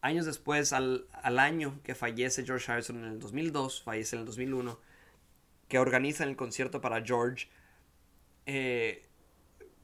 años 0.00 0.26
después, 0.26 0.72
al, 0.72 1.06
año 1.22 1.78
que 1.84 1.94
fallece 1.94 2.44
George 2.44 2.72
Harrison 2.72 3.04
en 3.04 3.12
el 3.12 3.20
2002, 3.20 3.84
fallece 3.84 4.16
en 4.16 4.20
el 4.22 4.26
2001, 4.26 4.80
que 5.68 5.78
organizan 5.78 6.30
el 6.30 6.34
concierto 6.34 6.80
para 6.80 7.04
George, 7.04 7.48
eh, 8.46 9.06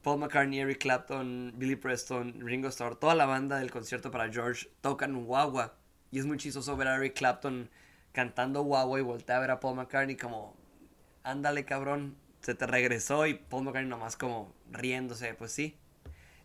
Paul 0.07 0.19
McCartney, 0.19 0.61
Eric 0.61 0.79
Clapton, 0.79 1.51
Billy 1.57 1.75
Preston, 1.75 2.39
Ringo 2.39 2.69
Starr, 2.69 2.95
toda 2.95 3.13
la 3.13 3.25
banda 3.25 3.59
del 3.59 3.71
concierto 3.71 4.09
para 4.09 4.31
George 4.31 4.69
tocan 4.79 5.25
guagua. 5.25 5.75
Y 6.11 6.19
es 6.19 6.25
muy 6.25 6.37
chistoso 6.37 6.77
ver 6.77 6.87
a 6.87 6.95
Eric 6.95 7.13
Clapton 7.13 7.69
cantando 8.13 8.61
guagua 8.61 8.99
y 8.99 9.01
voltea 9.01 9.35
a 9.35 9.39
ver 9.41 9.51
a 9.51 9.59
Paul 9.59 9.75
McCartney 9.75 10.15
como, 10.15 10.55
ándale 11.23 11.65
cabrón, 11.65 12.15
se 12.39 12.55
te 12.55 12.65
regresó 12.65 13.27
y 13.27 13.33
Paul 13.33 13.65
McCartney 13.65 13.89
nomás 13.89 14.15
como 14.15 14.53
riéndose, 14.71 15.33
pues 15.33 15.51
sí, 15.51 15.75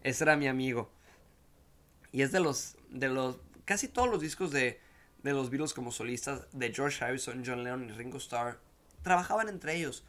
ese 0.02 0.24
era 0.24 0.34
mi 0.34 0.48
amigo. 0.48 0.90
Y 2.10 2.22
es 2.22 2.32
de 2.32 2.40
los, 2.40 2.76
de 2.90 3.10
los 3.10 3.38
casi 3.64 3.86
todos 3.86 4.10
los 4.10 4.20
discos 4.20 4.50
de, 4.50 4.80
los 5.22 5.50
Beatles 5.50 5.72
como 5.72 5.92
solistas 5.92 6.48
de 6.50 6.74
George 6.74 7.04
Harrison, 7.04 7.44
John 7.46 7.62
Lennon 7.62 7.90
y 7.90 7.92
Ringo 7.92 8.18
Starr 8.18 8.58
trabajaban 9.02 9.48
entre 9.48 9.76
ellos. 9.76 10.04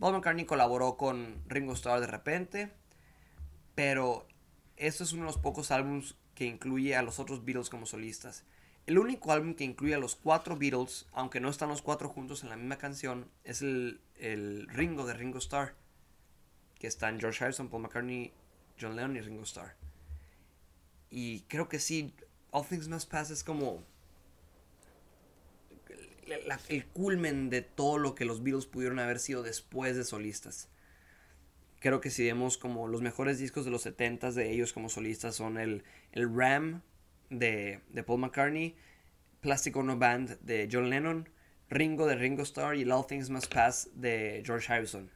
Paul 0.00 0.14
McCartney 0.14 0.46
colaboró 0.46 0.96
con 0.96 1.42
Ringo 1.46 1.74
Starr 1.74 2.00
de 2.00 2.06
repente, 2.06 2.72
pero 3.76 4.26
esto 4.76 5.04
es 5.04 5.12
uno 5.12 5.22
de 5.22 5.26
los 5.26 5.38
pocos 5.38 5.70
álbumes 5.70 6.16
que 6.34 6.46
incluye 6.46 6.96
a 6.96 7.02
los 7.02 7.20
otros 7.20 7.44
Beatles 7.44 7.70
como 7.70 7.86
solistas. 7.86 8.42
El 8.86 8.98
único 8.98 9.32
álbum 9.32 9.54
que 9.54 9.64
incluye 9.64 9.94
a 9.94 9.98
los 9.98 10.16
cuatro 10.16 10.56
Beatles, 10.56 11.06
aunque 11.12 11.40
no 11.40 11.50
están 11.50 11.68
los 11.68 11.82
cuatro 11.82 12.08
juntos 12.08 12.42
en 12.42 12.48
la 12.48 12.56
misma 12.56 12.78
canción, 12.78 13.28
es 13.44 13.62
el, 13.62 14.00
Ringo 14.68 15.06
de 15.06 15.14
Ringo 15.14 15.38
Starr, 15.38 15.74
que 16.78 16.86
están 16.86 17.20
George 17.20 17.44
Harrison, 17.44 17.68
Paul 17.68 17.82
McCartney, 17.82 18.32
John 18.80 18.96
Lennon 18.96 19.16
y 19.16 19.20
Ringo 19.20 19.42
Starr. 19.42 19.74
Y 21.10 21.42
creo 21.42 21.68
que 21.68 21.78
sí, 21.78 22.14
All 22.50 22.66
Things 22.66 22.88
Must 22.88 23.10
Pass 23.10 23.30
es 23.30 23.44
como 23.44 23.82
el 26.68 26.86
culmen 26.86 27.50
de 27.50 27.60
todo 27.62 27.98
lo 27.98 28.14
que 28.14 28.24
los 28.24 28.42
Beatles 28.42 28.66
pudieron 28.66 28.98
haber 29.00 29.18
sido 29.18 29.42
después 29.42 29.96
de 29.96 30.04
solistas. 30.04 30.68
Creo 31.86 32.00
que 32.00 32.10
si 32.10 32.24
vemos 32.24 32.58
como 32.58 32.88
los 32.88 33.00
mejores 33.00 33.38
discos 33.38 33.64
de 33.64 33.70
los 33.70 33.86
70s 33.86 34.32
de 34.32 34.50
ellos 34.50 34.72
como 34.72 34.88
solistas 34.88 35.36
son 35.36 35.56
el, 35.56 35.84
el 36.10 36.36
Ram 36.36 36.82
de, 37.30 37.78
de 37.90 38.02
Paul 38.02 38.22
McCartney, 38.22 38.74
Plastic 39.40 39.76
Ono 39.76 39.96
Band 39.96 40.40
de 40.40 40.68
John 40.68 40.90
Lennon, 40.90 41.28
Ringo 41.70 42.06
de 42.06 42.16
Ringo 42.16 42.42
Starr 42.42 42.74
y 42.74 42.90
All 42.90 43.06
Things 43.06 43.30
Must 43.30 43.54
Pass 43.54 43.88
de 43.94 44.42
George 44.44 44.72
Harrison. 44.72 45.12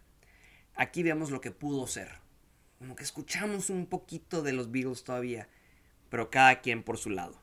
Aquí 0.76 1.02
vemos 1.02 1.32
lo 1.32 1.40
que 1.40 1.50
pudo 1.50 1.88
ser. 1.88 2.20
Como 2.78 2.94
que 2.94 3.02
escuchamos 3.02 3.68
un 3.68 3.86
poquito 3.86 4.40
de 4.40 4.52
los 4.52 4.70
Beatles 4.70 5.02
todavía 5.02 5.48
pero 6.08 6.30
cada 6.30 6.60
quien 6.60 6.84
por 6.84 6.98
su 6.98 7.10
lado. 7.10 7.40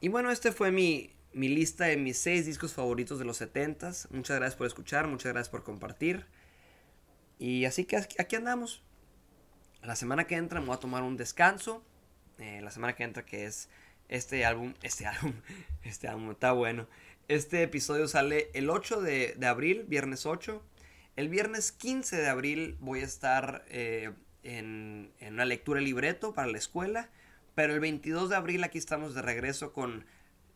Y 0.00 0.08
bueno, 0.08 0.32
este 0.32 0.50
fue 0.50 0.72
mi, 0.72 1.12
lista 1.32 1.84
de 1.84 1.96
mis 1.98 2.18
6 2.18 2.46
discos 2.46 2.72
favoritos 2.72 3.20
de 3.20 3.24
los 3.24 3.40
70s. 3.40 4.10
Muchas 4.10 4.38
gracias 4.38 4.56
por 4.56 4.66
escuchar, 4.66 5.06
muchas 5.06 5.32
gracias 5.32 5.50
por 5.50 5.62
compartir. 5.62 6.26
Y 7.38 7.64
así 7.64 7.84
que 7.84 7.96
aquí 7.96 8.36
andamos. 8.36 8.82
La 9.82 9.96
semana 9.96 10.26
que 10.26 10.34
entra 10.34 10.60
me 10.60 10.66
voy 10.66 10.76
a 10.76 10.80
tomar 10.80 11.02
un 11.02 11.16
descanso. 11.16 11.84
Eh, 12.38 12.60
la 12.62 12.70
semana 12.70 12.94
que 12.94 13.04
entra 13.04 13.24
que 13.24 13.46
es 13.46 13.68
este 14.08 14.44
álbum, 14.44 14.74
este 14.82 15.06
álbum, 15.06 15.32
este 15.82 16.08
álbum 16.08 16.30
está 16.32 16.52
bueno. 16.52 16.88
Este 17.28 17.62
episodio 17.62 18.08
sale 18.08 18.50
el 18.54 18.70
8 18.70 19.00
de, 19.00 19.36
abril, 19.46 19.84
viernes 19.86 20.26
8. 20.26 20.62
El 21.16 21.28
viernes 21.28 21.72
15 21.72 22.16
de 22.16 22.28
abril 22.28 22.76
voy 22.80 23.00
a 23.00 23.04
estar 23.04 23.64
eh, 23.68 24.12
en, 24.42 25.12
en, 25.20 25.34
una 25.34 25.44
lectura 25.44 25.80
libreto 25.80 26.32
para 26.32 26.48
la 26.48 26.58
escuela. 26.58 27.10
Pero 27.54 27.74
el 27.74 27.80
22 27.80 28.30
de 28.30 28.36
abril 28.36 28.64
aquí 28.64 28.78
estamos 28.78 29.14
de 29.14 29.22
regreso 29.22 29.72
con 29.72 30.06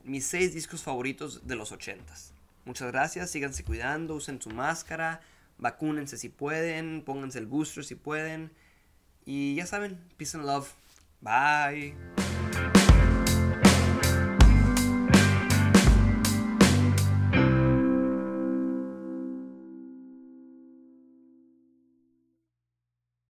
mis 0.05 0.27
6 0.27 0.55
discos 0.55 0.83
favoritos 0.83 1.47
de 1.47 1.57
los 1.57 1.73
80s. 1.73 2.33
Muchas 2.65 2.93
gracias, 2.93 3.31
síganse 3.31 3.65
cuidando, 3.65 4.15
usen 4.15 4.41
su 4.41 4.51
máscara, 4.51 5.21
vacúnense 5.63 6.19
si 6.19 6.29
pueden, 6.29 7.03
pónganse 7.03 7.39
el 7.39 7.47
booster 7.47 7.85
si 7.85 7.95
pueden. 7.95 8.51
Y 9.25 9.55
ya 9.55 9.67
saben, 9.67 9.99
peace 10.19 10.37
and 10.37 10.45
love. 10.45 10.75
Bye. 11.21 11.95